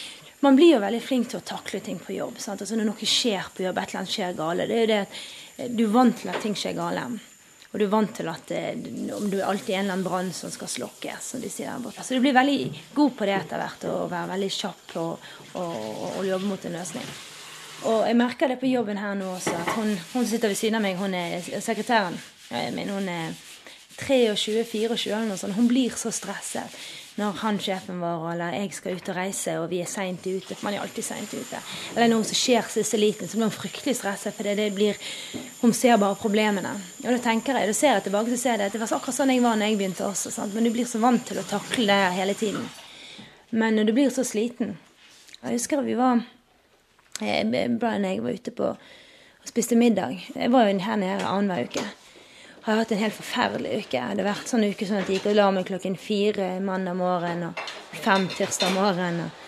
[0.41, 2.41] man blir jo veldig flink til å takle ting på jobb.
[2.41, 2.61] Sant?
[2.65, 4.99] Altså, når noe skjer på jobb, et eller annet skjer gale, det er jo det
[5.05, 5.21] at
[5.67, 7.07] du er vant til at ting skjer gale.
[7.69, 8.77] Og du er vant til at eh,
[9.13, 11.33] om du er alltid en eller annen brann som skal slokkes.
[11.33, 12.03] som de sier der borte.
[12.03, 15.75] Så du blir veldig god på det etter hvert, å være veldig kjapp og, og,
[16.15, 17.11] og jobbe mot en løsning.
[17.89, 20.79] Og jeg merker det på jobben her nå også, at hun, hun sitter ved siden
[20.79, 22.17] av meg, hun er sekretæren
[22.49, 22.89] eh, min.
[22.89, 23.37] Hun er
[23.99, 25.55] 23-24 eller noe sånt.
[25.59, 26.73] Hun blir så stresset
[27.19, 30.55] når han sjefen vår eller jeg skal ut og reise og vi er seint ute.
[30.55, 31.59] For man er alltid seint ute.
[31.95, 34.35] Eller noe som skjer siste liten, så blir hun fryktelig stresset.
[34.37, 34.99] For det blir,
[35.59, 36.71] hun ser bare problemene.
[37.03, 39.19] Og da tenker jeg, da ser jeg tilbake så ser jeg at det var akkurat
[39.19, 40.33] sånn jeg var når jeg begynte også.
[40.33, 40.55] Sant?
[40.55, 42.69] Men du blir så vant til å takle det hele tiden.
[43.49, 44.75] Men du blir så sliten
[45.41, 46.19] Jeg husker vi var
[47.23, 48.73] eh, Brian og jeg var ute på
[49.39, 50.19] og spiste middag.
[50.35, 51.85] Jeg var jo her nede annenhver uke
[52.61, 54.01] har hatt en helt forferdelig uke.
[54.15, 56.97] Det har vært sånn uke sånn at jeg gikk og la meg klokken fire mandag
[56.99, 57.63] morgen og
[58.03, 59.21] fem tirsdag morgen.
[59.25, 59.45] Og,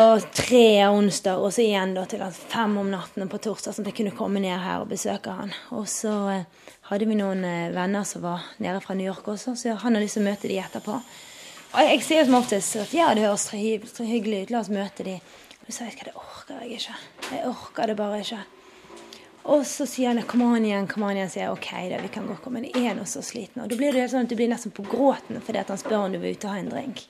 [0.00, 3.92] og tre onsdag, og så igjen da til fem om natten på torsdag, sånn at
[3.92, 5.54] jeg kunne komme ned her og besøke han.
[5.76, 9.56] Og så eh, hadde vi noen eh, venner som var nede fra New York også,
[9.58, 11.00] så han har lyst til å møte de etterpå.
[11.70, 15.06] Og jeg sier som oftest at ja, det høres så hyggelig ut, la oss møte
[15.06, 15.20] de.
[15.62, 16.96] Men så jeg det orker jeg ikke.
[17.30, 18.40] Jeg orker det bare ikke.
[19.44, 21.30] Og så sier han 'kom an igjen', kom an igjen.
[21.30, 22.60] sier jeg OK, da, vi kan gå komme.
[22.60, 23.62] Men er nå så sliten.
[23.62, 26.12] Og da blir det sånn at du blir nesten på gråten fordi han spør om
[26.12, 27.06] du vil ut og ha en drink.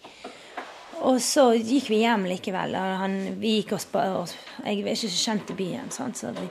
[1.02, 2.74] Og så gikk vi hjem likevel.
[2.74, 5.90] Han, vi gikk oss og spør, Jeg er ikke så kjent i byen.
[5.90, 6.48] sånn, Så vi,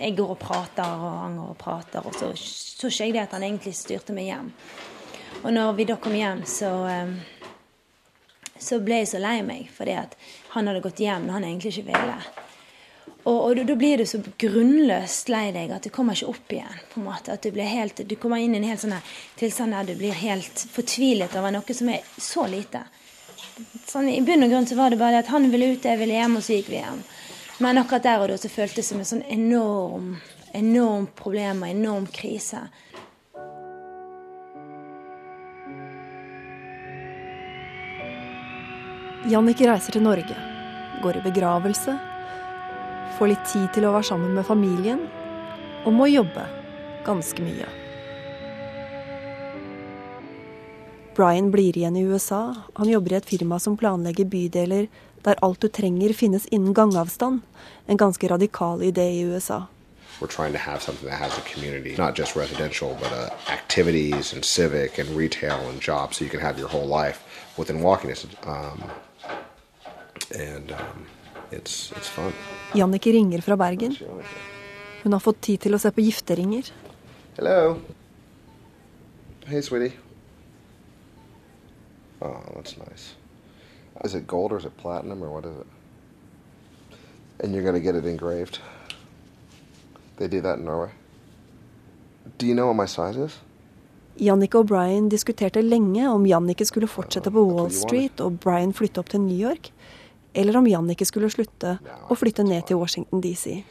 [0.00, 2.06] jeg går og prater, og han går og prater.
[2.06, 4.52] Og så så ikke jeg det at han egentlig styrte meg hjem.
[5.44, 7.20] Og når vi da kom hjem, så um,
[8.58, 10.16] så ble jeg så lei meg fordi at
[10.54, 12.47] han hadde gått hjem når han egentlig ikke ville.
[13.26, 16.78] Og, og da blir du så grunnløst lei deg at du kommer ikke opp igjen.
[16.92, 18.94] på en måte, at Du helt, du kommer inn i en helt sånn
[19.36, 22.84] tilstand der du blir helt fortvilet over noe som er så lite.
[23.86, 25.98] Sånn, I bunn og grunn så var det bare det at han ville ut, jeg
[25.98, 27.02] ville hjem, og så gikk vi hjem.
[27.58, 30.12] Men akkurat der og da så føltes det som en sånn enorm,
[30.54, 32.68] enorm problem og enorm krise.
[39.28, 40.36] Jannicke reiser til Norge,
[41.02, 41.98] går i begravelse
[43.18, 45.04] få litt tid til å være sammen med familien,
[45.84, 46.46] og må jobbe
[47.06, 47.66] ganske mye.
[51.18, 52.54] Brian blir igjen i USA.
[52.78, 54.86] Han jobber i et firma som planlegger bydeler
[55.26, 57.40] der alt du trenger finnes innen gangavstand.
[57.86, 59.66] En ganske radikal idé i USA.
[60.20, 64.32] We're trying to have something that has a community, not just residential, but uh, activities
[64.32, 67.22] and civic and retail and jobs, so you can have your whole life
[67.56, 68.34] within walking distance.
[68.44, 68.82] Um,
[70.34, 71.06] and um,
[71.50, 72.10] It's, it's.
[72.74, 73.96] Jannicke ringer fra Bergen.
[75.02, 76.68] Hun har fått tid til å se på gifteringer.
[77.38, 77.78] Hello.
[79.46, 79.94] Hey, sweetie.
[82.20, 83.14] Oh, that's nice.
[84.04, 86.98] Is it gold or is it platinum or what is it?
[87.40, 88.60] And you're gonna get it engraved?
[90.16, 90.90] They do that in Norway?
[92.36, 93.38] Do you know what my size is?
[94.18, 98.98] Jannicke og Brian diskuterte lenge om Jannicke skulle fortsette på Wall Street og Brian flytte
[98.98, 99.70] opp til New York
[100.34, 103.62] eller om Jannicke skulle slutte og flytte ned til Washington DC.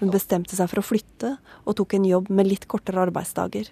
[0.00, 3.70] Hun bestemte seg for å flytte, og tok en jobb med litt kortere arbeidsdager.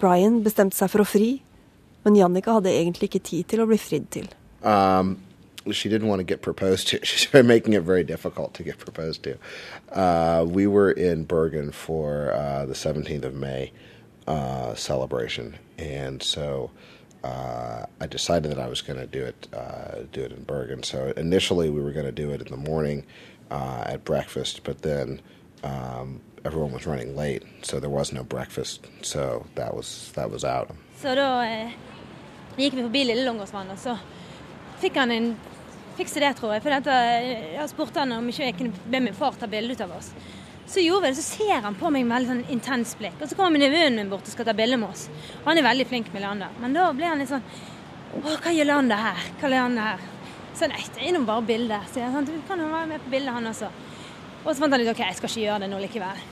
[0.00, 1.30] Brian bestemte seg for å fri,
[2.04, 4.28] men Jannicke hadde egentlig ikke tid til å bli fridd til.
[4.62, 5.18] Um,
[5.70, 6.98] she didn't want to get proposed to.
[7.04, 9.36] She's been making it very difficult to get proposed to.
[9.92, 13.72] Uh, we were in Bergen for uh, the 17th of May
[14.26, 16.70] uh, celebration, and so
[17.24, 20.82] uh, I decided that I was going to do it uh, do it in Bergen.
[20.82, 23.04] So initially we were going to do it in the morning
[23.50, 25.20] uh, at breakfast, but then
[25.64, 28.86] um, everyone was running late, so there was no breakfast.
[29.02, 30.70] So that was that was out.
[30.98, 31.70] Så da eh,
[32.56, 33.96] gikk vi forbi Lille Långåsvann, og så
[34.82, 35.28] fikk han en
[35.98, 36.62] fikse det, tror jeg.
[36.62, 39.94] For dette, eh, jeg spurte han om ikke jeg be min far ta bilde av
[39.98, 40.10] oss.
[40.68, 43.16] Så gjorde vi det, så ser han på meg med veldig sånn intens blikk.
[43.22, 45.06] Og så kommer nevøen min bort og skal ta bilde med oss.
[45.40, 46.52] Og han er veldig flink med Leander.
[46.60, 47.44] Men da ble han litt sånn
[48.08, 49.24] Å, hva gjør Leander her?
[49.40, 50.04] Hva gjør Leander her?
[50.58, 51.78] Så nei, det er nå bare bilde.
[51.88, 53.68] Så jeg sånn, du kan jo være med på bildet, han også.
[54.42, 56.22] Og så fant han ut OK, jeg skal ikke gjøre det nå likevel.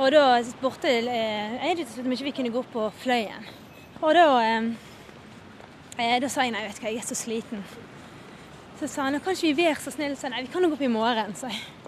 [0.00, 3.48] Og da spurte eh, jeg til slutt om ikke vi kunne gå opp på Fløyen.
[4.00, 4.70] Og da, eh,
[5.98, 7.66] eh, da sa jeg nei, vet du hva, jeg er så sliten.
[8.80, 10.16] Så sa han kan ikke vi være så snille?
[10.16, 11.81] Så nei, vi kan jo gå opp i morgen, sa jeg.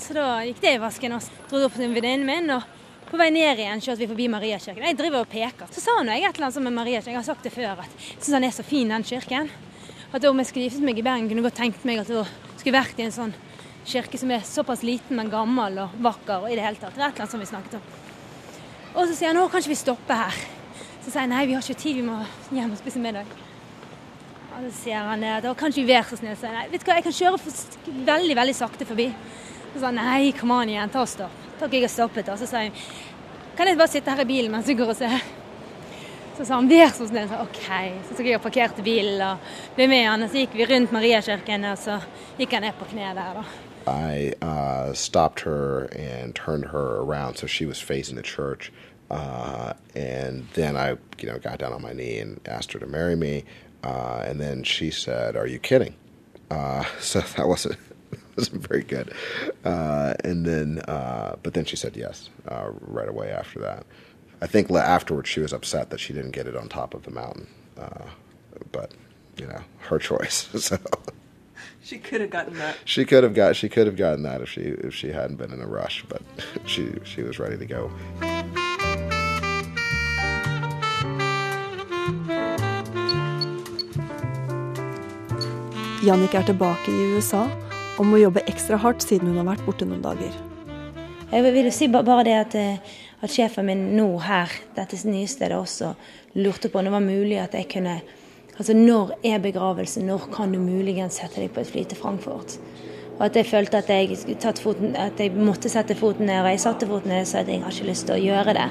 [0.00, 2.50] Så da gikk det i vasken og dro opp til venninnen min.
[2.56, 2.62] og
[3.10, 4.84] på vei ned igjen kjørte vi forbi Mariakirken.
[4.86, 5.66] Jeg driver og peker.
[5.74, 7.16] Så sa han et eller annet som med Mariakirken.
[7.16, 9.50] Jeg har sagt det før, at jeg syns han er så fin, den kirken.
[10.14, 12.60] At om jeg skulle giftet meg i Bergen, kunne jeg godt tenkt meg at jeg
[12.62, 13.34] skulle vært i en sånn
[13.90, 16.94] kirke som er såpass liten, men gammel og vakker og i det hele tatt.
[16.94, 17.84] Det er et eller annet som vi snakket om.
[18.94, 20.40] Og så sier han nå kan ikke vi stoppe her.
[21.02, 22.18] Så sier jeg nei, vi har ikke tid, vi må
[22.54, 23.36] hjem og spise middag.
[24.50, 26.38] Og så sier han det, da kan ikke vi være så snill.
[26.38, 29.10] Så jeg, nei, vet du hva, jeg kan kjøre veldig, veldig sakte forbi.
[31.88, 32.28] Stoppet.
[32.28, 32.64] Og så sa
[33.56, 35.20] kan jeg bare sitte her i bilen mens du går og ser?
[36.36, 37.28] Så sa han vær så snill.
[37.42, 37.66] OK.
[38.08, 40.22] Så tok jeg og parkerte bilen og ble med han.
[40.24, 41.98] Og så gikk vi rundt Mariakirken, og så
[42.38, 43.44] gikk han ned på kne der, da.
[43.86, 48.72] I uh, stopped her and turned her around so she was facing the church.
[49.10, 52.86] Uh, and then I, you know, got down on my knee and asked her to
[52.86, 53.44] marry me.
[53.82, 55.94] Uh, and then she said, "Are you kidding?"
[56.50, 57.76] Uh, so that wasn't
[58.40, 59.12] wasn't very good.
[59.64, 63.84] Uh, and then, uh, but then she said yes uh, right away after that.
[64.42, 67.10] I think afterwards she was upset that she didn't get it on top of the
[67.10, 67.46] mountain.
[67.78, 68.06] Uh,
[68.72, 68.92] but
[69.36, 70.48] you know, her choice.
[70.58, 70.78] so
[71.82, 72.76] She could have gotten that.
[72.84, 75.52] she could have got she could have gotten that if she if she hadn't been
[75.52, 76.04] in a rush.
[76.08, 76.22] But
[76.64, 77.90] she she was ready to go.
[86.02, 87.69] Jannicke er tilbake i USA
[88.00, 90.32] og må jobbe ekstra hardt siden hun har vært borte noen dager.
[91.30, 95.58] Jeg vil si bare det at, eh, at sjefen min nå her, dette nye stedet
[95.58, 95.92] også,
[96.34, 98.00] lurte på om det var mulig at jeg kunne
[98.60, 102.58] Altså når er begravelsen, når kan du muligens sette deg på et fly til Frankfurt?
[103.16, 104.18] Og at jeg følte at jeg,
[104.60, 107.62] foten, at jeg måtte sette foten ned, og jeg satte foten ned og sa jeg
[107.62, 108.68] har ikke lyst til å gjøre det.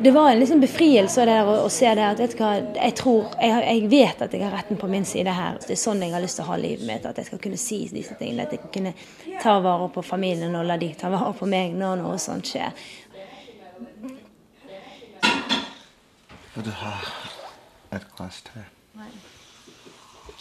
[0.00, 2.94] Det var en liksom befrielse der å, å se det at vet du hva, jeg
[2.98, 5.58] tror, jeg, jeg vet at jeg har retten på min side her.
[5.62, 7.06] Det er sånn jeg har lyst til å ha livet mitt.
[7.06, 8.46] At jeg skal kunne si disse tingene.
[8.46, 8.94] At jeg skal kunne
[9.42, 12.74] ta vare på familien og la de ta vare på meg når noe sånt skjer.
[17.94, 18.66] At class today.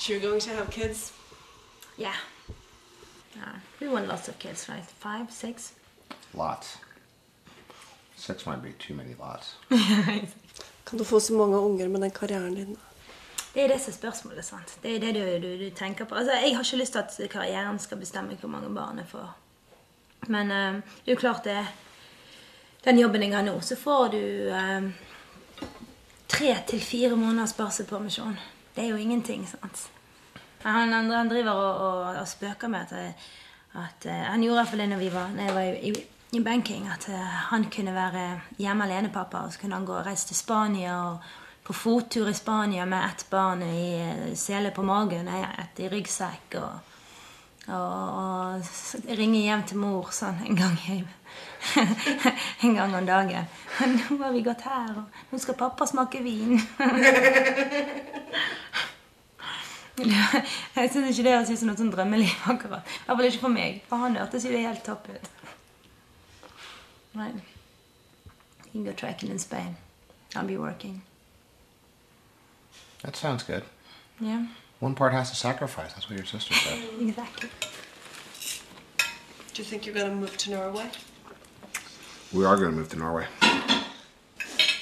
[0.08, 1.14] You're going to have kids?
[1.98, 2.16] Yeah.
[3.36, 3.56] Yeah.
[3.80, 4.84] We want lots of kids, right?
[4.84, 5.74] Five, six?
[6.34, 6.78] Lots.
[8.24, 9.56] Six might be too many lots.
[10.86, 12.78] Kan du få så mange unger med den karrieren din?
[13.54, 14.46] Det er det som er spørsmålet.
[14.46, 14.78] sant?
[14.84, 16.16] Det er det du, du, du tenker på.
[16.16, 19.34] Altså, Jeg har ikke lyst til at karrieren skal bestemme hvor mange barn jeg får.
[20.28, 21.68] Men eh, det er jo klart det
[22.86, 24.88] Den jobben jeg har nå, så får du eh,
[26.28, 28.40] tre til fire måneders barselpermisjon.
[28.76, 29.90] Det er jo ingenting, sant?
[30.64, 33.14] Han, han, driver og, og, og spøker med at,
[33.76, 35.94] at eh, Han gjorde iallfall det når, vi var, når jeg var i,
[36.34, 38.24] i, banking, at eh, han kunne være
[38.58, 42.34] hjemme alene-pappa, og så kunne han gå og reise til Spania og på fottur i
[42.34, 46.60] Spania med ett barn i eh, sele på magen, ett i ryggsekk.
[46.64, 46.74] og
[47.64, 48.62] og, og
[49.16, 51.08] ringe hjem til mor sånn en gang, hjem
[52.68, 53.46] en gang om dagen.
[53.80, 56.60] 'Nå har vi gått her, og nå skal pappa smake vin.'
[59.96, 62.34] Jeg syns ikke det høres ut som noe sånn drømmeliv.
[62.50, 62.82] akkurat.
[62.82, 63.82] I hvert fall ikke for meg.
[63.88, 65.43] For han hørtes jo helt topp ut.
[67.16, 67.36] Right.
[67.36, 69.76] You can go trekking in Spain.
[70.36, 71.02] I'll be working.
[73.04, 73.64] That sounds good.
[74.20, 74.48] Yeah,
[74.80, 75.94] One part has to sacrifice.
[75.94, 76.80] That's what your sister said.
[77.02, 77.50] exactly.
[79.54, 80.90] Do you think you're going to move to Norway?
[82.34, 83.28] We are going to move to Norway.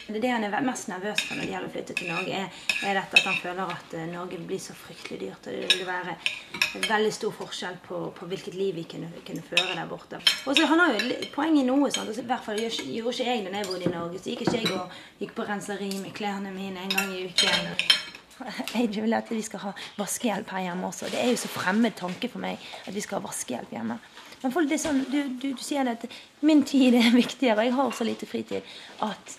[0.08, 2.64] Det det han er mest nervøs for når det gjelder å flytte til Norge, er,
[2.84, 5.48] er dette at han føler at eh, Norge blir så fryktelig dyrt.
[5.48, 9.44] Og det vil være en veldig stor forskjell på, på hvilket liv vi kunne, kunne
[9.44, 10.22] føre der borte.
[10.48, 11.92] Og så Han har jo poeng i noe.
[11.92, 12.08] sant?
[12.08, 14.22] Altså, I hvert fall gjorde ikke jeg da jeg bodde i Norge.
[14.22, 17.76] Så gikk ikke jeg og gikk på renseri med klærne mine en gang i uken.
[18.74, 21.12] Jeg vil at vi skal ha vaskehjelp her hjemme også.
[21.14, 22.58] Det er jo så fremmed tanke for meg
[22.88, 24.00] at vi skal ha vaskehjelp hjemme.
[24.42, 26.08] Men folk, sånn, du, du, du sier at
[26.42, 28.74] min tid er viktigere, og jeg har så lite fritid
[29.06, 29.38] at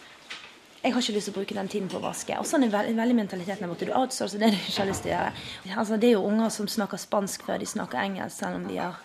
[0.83, 2.35] jeg har ikke lyst til å bruke den tiden på å vaske.
[2.43, 3.87] Og sånn er veldig, veldig mentaliteten der borte.
[3.87, 5.77] Du outsourcer det du ikke har lyst til å gjøre.
[5.77, 8.81] Altså, det er jo unger som snakker spansk før de snakker engelsk, selv om de
[8.81, 8.99] har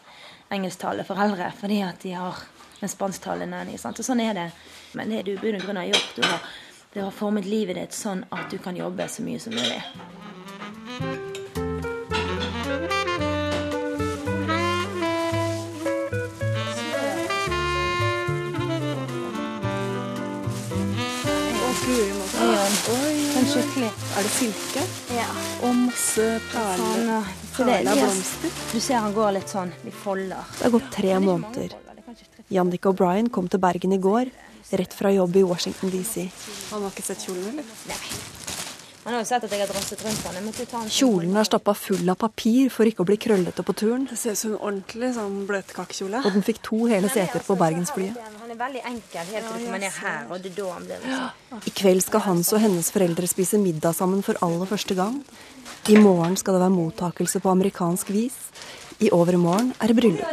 [0.57, 2.41] engelsktalende foreldre, fordi at de har
[2.81, 3.77] en spansktalende nanny.
[3.77, 4.01] Sant?
[4.01, 4.49] Og sånn er det.
[4.97, 6.51] Men det du i bunn og grunn har gjort, du har,
[6.95, 11.26] du har formet livet ditt sånn at du kan jobbe så mye som mulig.
[22.67, 22.73] Ja.
[22.91, 23.89] Oi, Sånn skikkelig.
[24.19, 24.81] Er det silke?
[25.15, 25.27] Ja.
[25.63, 27.29] Og masse perler.
[27.55, 28.57] Sånn, blomster.
[28.73, 30.49] Du ser han går litt sånn i folder.
[30.57, 31.77] Det har gått tre måneder.
[32.51, 34.33] Jannik og Brian kom til Bergen i går,
[34.81, 36.25] rett fra jobb i Washington DC.
[36.73, 37.71] Han har ikke sett kjolen, eller?
[37.87, 37.99] Nei.
[39.05, 42.17] Han har jo sett at jeg har drosset rundt en Kjolen er stappa full av
[42.19, 44.03] papir for ikke å bli krøllete på turen.
[44.11, 46.25] Det ser ut som en ordentlig sånn bløtkakekjole.
[46.27, 48.19] Og den fikk to hele seter på bergensflyet.
[48.57, 51.01] Er veldig enkel helt til du kommer ned her, og det er da han blir
[51.03, 55.19] liksom I kveld skal hans og hennes foreldre spise middag sammen for aller første gang.
[55.93, 58.37] I morgen skal det være mottakelse på amerikansk vis.
[58.97, 60.25] I overmorgen er det bryllup.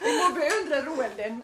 [0.00, 1.36] Vi må beundre roen din.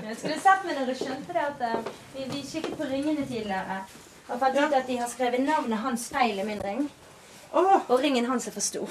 [0.00, 3.28] Jeg skulle sett meg når du skjønte det at eh, vi, vi kikket på ringene
[3.28, 3.82] tidligere.
[4.30, 6.88] Og fant ut at de har skrevet navnet hans feil i min ring.
[7.52, 8.88] Og ringen hans er for stor.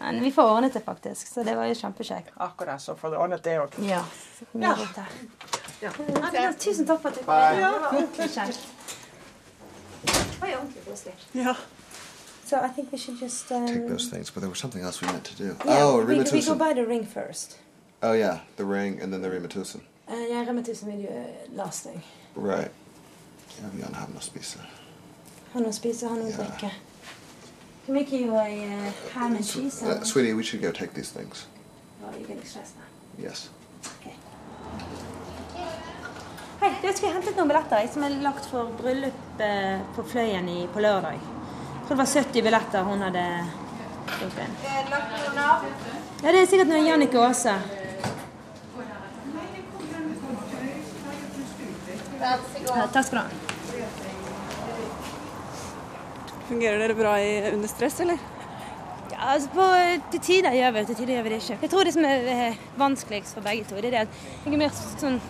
[0.00, 2.30] Men vi får ordnet det faktisk, så det var jo kjempekjekt.
[2.36, 3.74] Akkurat så får du ordnet det òg.
[3.84, 4.04] Ja.
[4.52, 4.76] Ja.
[5.80, 7.34] Ja, tusen takk for at du kom.
[7.34, 8.60] Det var ordentlig kjekt.
[10.04, 11.14] Det var jo ordentlig koselig.
[11.32, 11.54] Ja.
[12.48, 14.30] So I think we should just um, take those things.
[14.30, 15.56] But there was something else we meant to do.
[15.66, 17.58] Yeah, oh, we, we go buy the ring first.
[18.02, 19.80] Oh yeah, the ring and then the Rima Tusen.
[20.10, 22.02] Uh, yeah, Rema 1000 will do uh, last thing.
[22.34, 22.70] Right.
[23.60, 24.62] Ja, vil gjerne ha noe å spise.
[25.52, 26.70] Ha noe å spise, ha noe å drikke.
[27.88, 29.82] Can make you a uh, ham and cheese.
[29.82, 31.46] Uh, sweetie, we should go take these things.
[32.04, 32.84] Oh, you're getting stressed now.
[33.24, 33.48] Yes.
[36.60, 40.04] Hei, du, jeg skulle hentet noen billetter jeg, som er lagt for bryllup eh, på
[40.04, 41.16] Fløyen i, på lørdag.
[41.16, 43.24] Jeg tror det var 70 billetter hun hadde
[44.18, 44.60] gjort inn.
[45.40, 47.56] Ja, det er sikkert noe Jannicke Aase.
[52.20, 52.36] Ja,
[52.92, 54.07] takk skal du ha.
[56.48, 58.20] Fungerer dere bra i, under stress, eller?
[59.12, 59.66] Ja, altså på,
[60.12, 61.58] Til tider gjør vi det, til tider gjør vi det ikke.
[61.62, 64.62] Jeg tror det som er vanskeligst for begge to, det er det at jeg er
[64.64, 65.20] mer sånn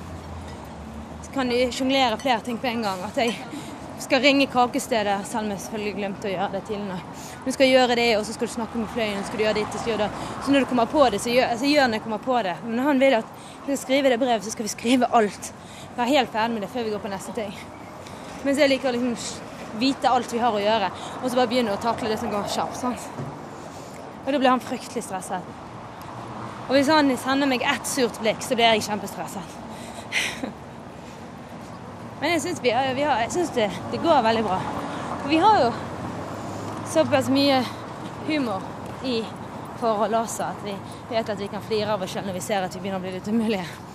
[1.39, 3.03] kan sjonglere flere ting på en gang.
[3.07, 3.35] At jeg
[4.03, 7.27] skal ringe kakestedet, selv om jeg selvfølgelig glemte å gjøre det tidligere.
[7.45, 9.75] Du skal gjøre det, og så skal du snakke med fløyen, skal du gjøre ditt,
[9.75, 10.09] og så gjør det.
[10.45, 12.55] Så når du kommer på det, så gjør, altså, gjør når jeg kommer på det.
[12.65, 13.35] Men når han vil at
[13.67, 15.53] vi skal skrive det brevet, så skal vi skrive alt.
[15.99, 17.55] Være helt ferdig med det før vi går på neste ting.
[18.47, 19.15] Mens jeg liker å liksom
[19.79, 20.91] vite alt vi har å gjøre,
[21.23, 22.79] og så bare begynne å takle det som går kjapt.
[22.81, 22.97] Sånn.
[24.25, 25.43] Og da blir han fryktelig stresset.
[26.69, 29.57] Og hvis han sender meg ett surt blikk, så blir jeg kjempestresset.
[32.21, 34.59] Men jeg syns, det, det, går veldig bra.
[35.23, 35.71] For vi har jo
[36.93, 37.63] såpass mye
[38.29, 38.65] humor
[39.07, 39.23] i
[39.79, 40.75] forholdet også at vi
[41.13, 43.05] vet at vi kan flire av oss selv når vi ser at vi begynner å
[43.05, 43.88] bli litt umulige.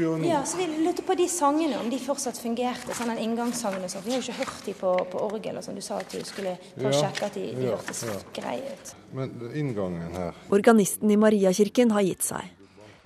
[0.00, 0.28] Gjøre nå?
[0.28, 2.94] Ja, så Vi lurte på de sangene, om de fortsatt fungerte.
[2.96, 4.04] sånn den inngangssangene og sånn.
[4.04, 5.58] Vi har jo ikke hørt de på, på orgel.
[5.60, 5.78] og sånn.
[5.80, 8.16] Du sa at du skulle ta og sjekke at de, de ja, hørtes ja.
[8.36, 8.94] greie ut.
[9.16, 12.56] Men inngangen her Organisten i Mariakirken har gitt seg.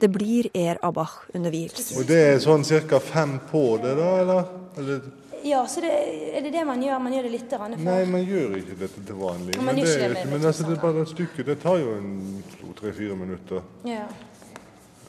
[0.01, 1.95] Det blir Er Abach-undervielse.
[2.01, 2.99] Og det er sånn ca.
[3.01, 4.09] fem på det, da?
[4.22, 4.49] eller?
[4.78, 5.05] eller?
[5.45, 5.90] Ja, så det,
[6.36, 6.99] er det det man gjør?
[7.05, 7.72] Man gjør det litt for?
[7.76, 9.57] Nei, man gjør ikke dette til vanlig.
[9.59, 11.45] Men Men, det, det men altså, det er bare et stykke.
[11.45, 12.14] Det tar jo en
[12.55, 13.61] to, tre, fire minutter.
[13.84, 14.07] Ja.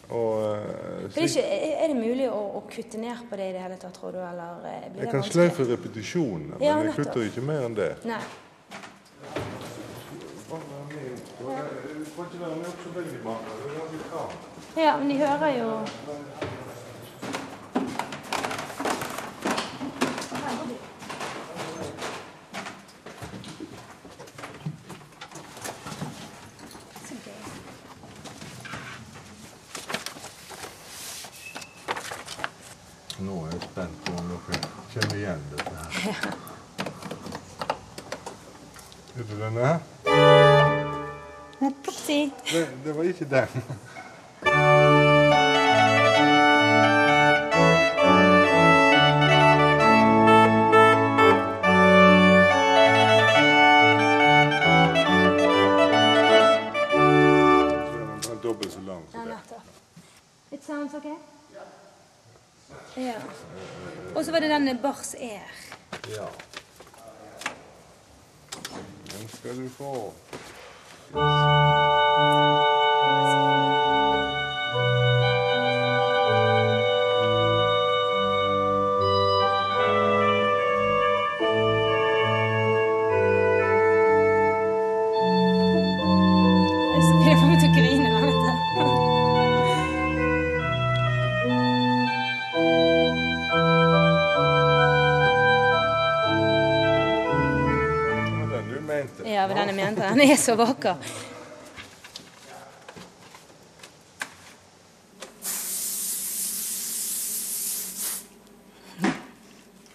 [0.10, 1.44] Og eh, det er, ikke,
[1.84, 4.20] er det mulig å, å kutte ned på det i det hele tatt, tror du?
[4.22, 5.50] Eller eh, blir jeg det kan vanskelig?
[5.56, 7.92] sløyfe repetisjonene, men Ja, jeg kutter ikke mer enn det.
[8.06, 8.22] Nei.
[14.76, 15.70] Ja, men de hører jo
[33.20, 34.58] Nå er jeg spent på om dere
[35.52, 35.72] dette
[36.02, 36.16] her.
[39.16, 39.80] Er det denne?
[41.62, 42.20] Opsi.
[42.52, 43.26] Det, det var ikke.
[43.30, 43.64] Den
[100.20, 100.96] jeg er så vakker.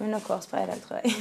[0.00, 1.12] Hun har kårspray i dag, tror jeg.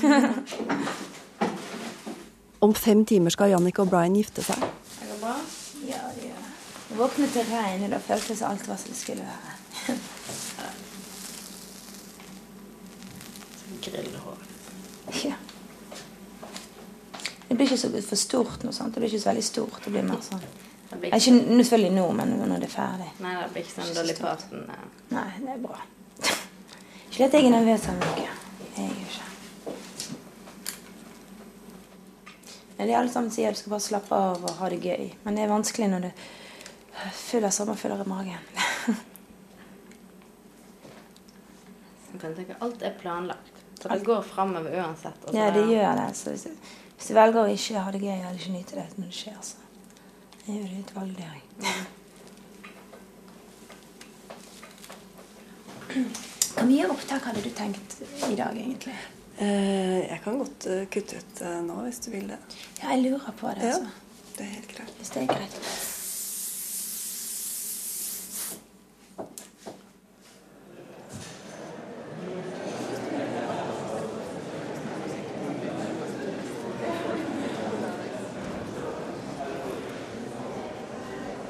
[2.60, 4.56] Om fem timer skal Jannicke og Brian gifte seg.
[4.62, 5.36] Det går bra?
[5.88, 6.54] Ja, det gjør det.
[6.90, 9.98] Jeg våknet til regn, og da føltes alt hva som skulle være.
[13.84, 14.40] Grillhår.
[15.24, 15.36] Ja.
[17.50, 18.96] Det blir ikke så for stort noe sånt.
[18.96, 19.80] Det blir ikke så veldig stort.
[19.86, 20.44] Det blir mer sånn
[21.00, 23.10] blir Ikke selvfølgelig nå, men når det er ferdig.
[23.24, 24.64] Nei, det blir ikke sånn Dolly Parton.
[25.14, 25.80] Nei, det er bra.
[27.10, 28.26] Ikke at jeg er nervøs av noe.
[28.78, 29.26] Jeg er jo ikke.
[32.80, 35.06] De alle sammen sier at du skal bare slappe av og ha det gøy.
[35.26, 36.12] Men det er vanskelig når du
[37.20, 38.44] fyller sommerfugler i magen.
[42.60, 43.56] Alt er planlagt.
[43.80, 45.20] Så det går framover uansett.
[45.36, 46.08] Ja, det gjør det.
[46.20, 46.48] Så hvis,
[47.00, 49.38] hvis du velger å ikke ha det gøy eller ikke nyte det når det skjer,
[49.40, 49.56] så
[50.50, 51.40] er jo det et valg, det òg.
[56.58, 57.96] Hvor mye opptak hadde du tenkt
[58.28, 58.98] i dag, egentlig?
[59.40, 62.42] Eh, jeg kan godt uh, kutte ut uh, nå, hvis du vil det.
[62.82, 63.64] Ja, jeg lurer på det.
[63.64, 63.70] altså.
[63.70, 64.36] Ja, altså.
[64.36, 64.92] det er helt greit.
[65.00, 65.89] Hvis det er greit.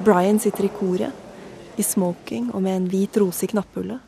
[0.04, 1.12] Brian sitter i koret,
[1.76, 4.00] i smoking og med en hvit rose i knapphullet.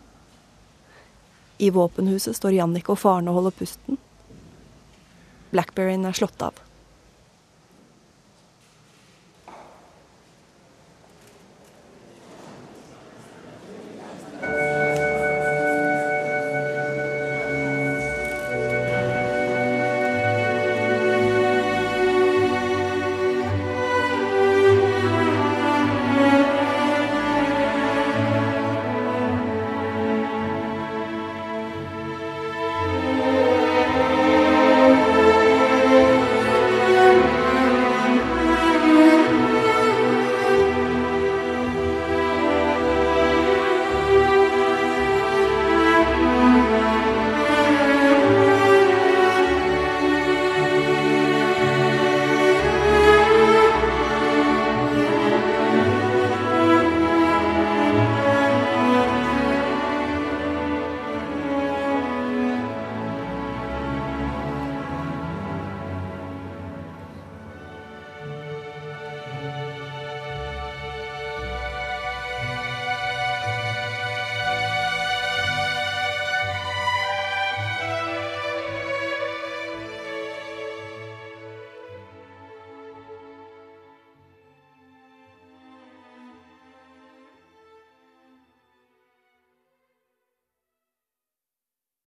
[1.60, 3.98] I våpenhuset står Jannicke og faren og holder pusten.
[5.52, 6.56] Blackberryen er slått av.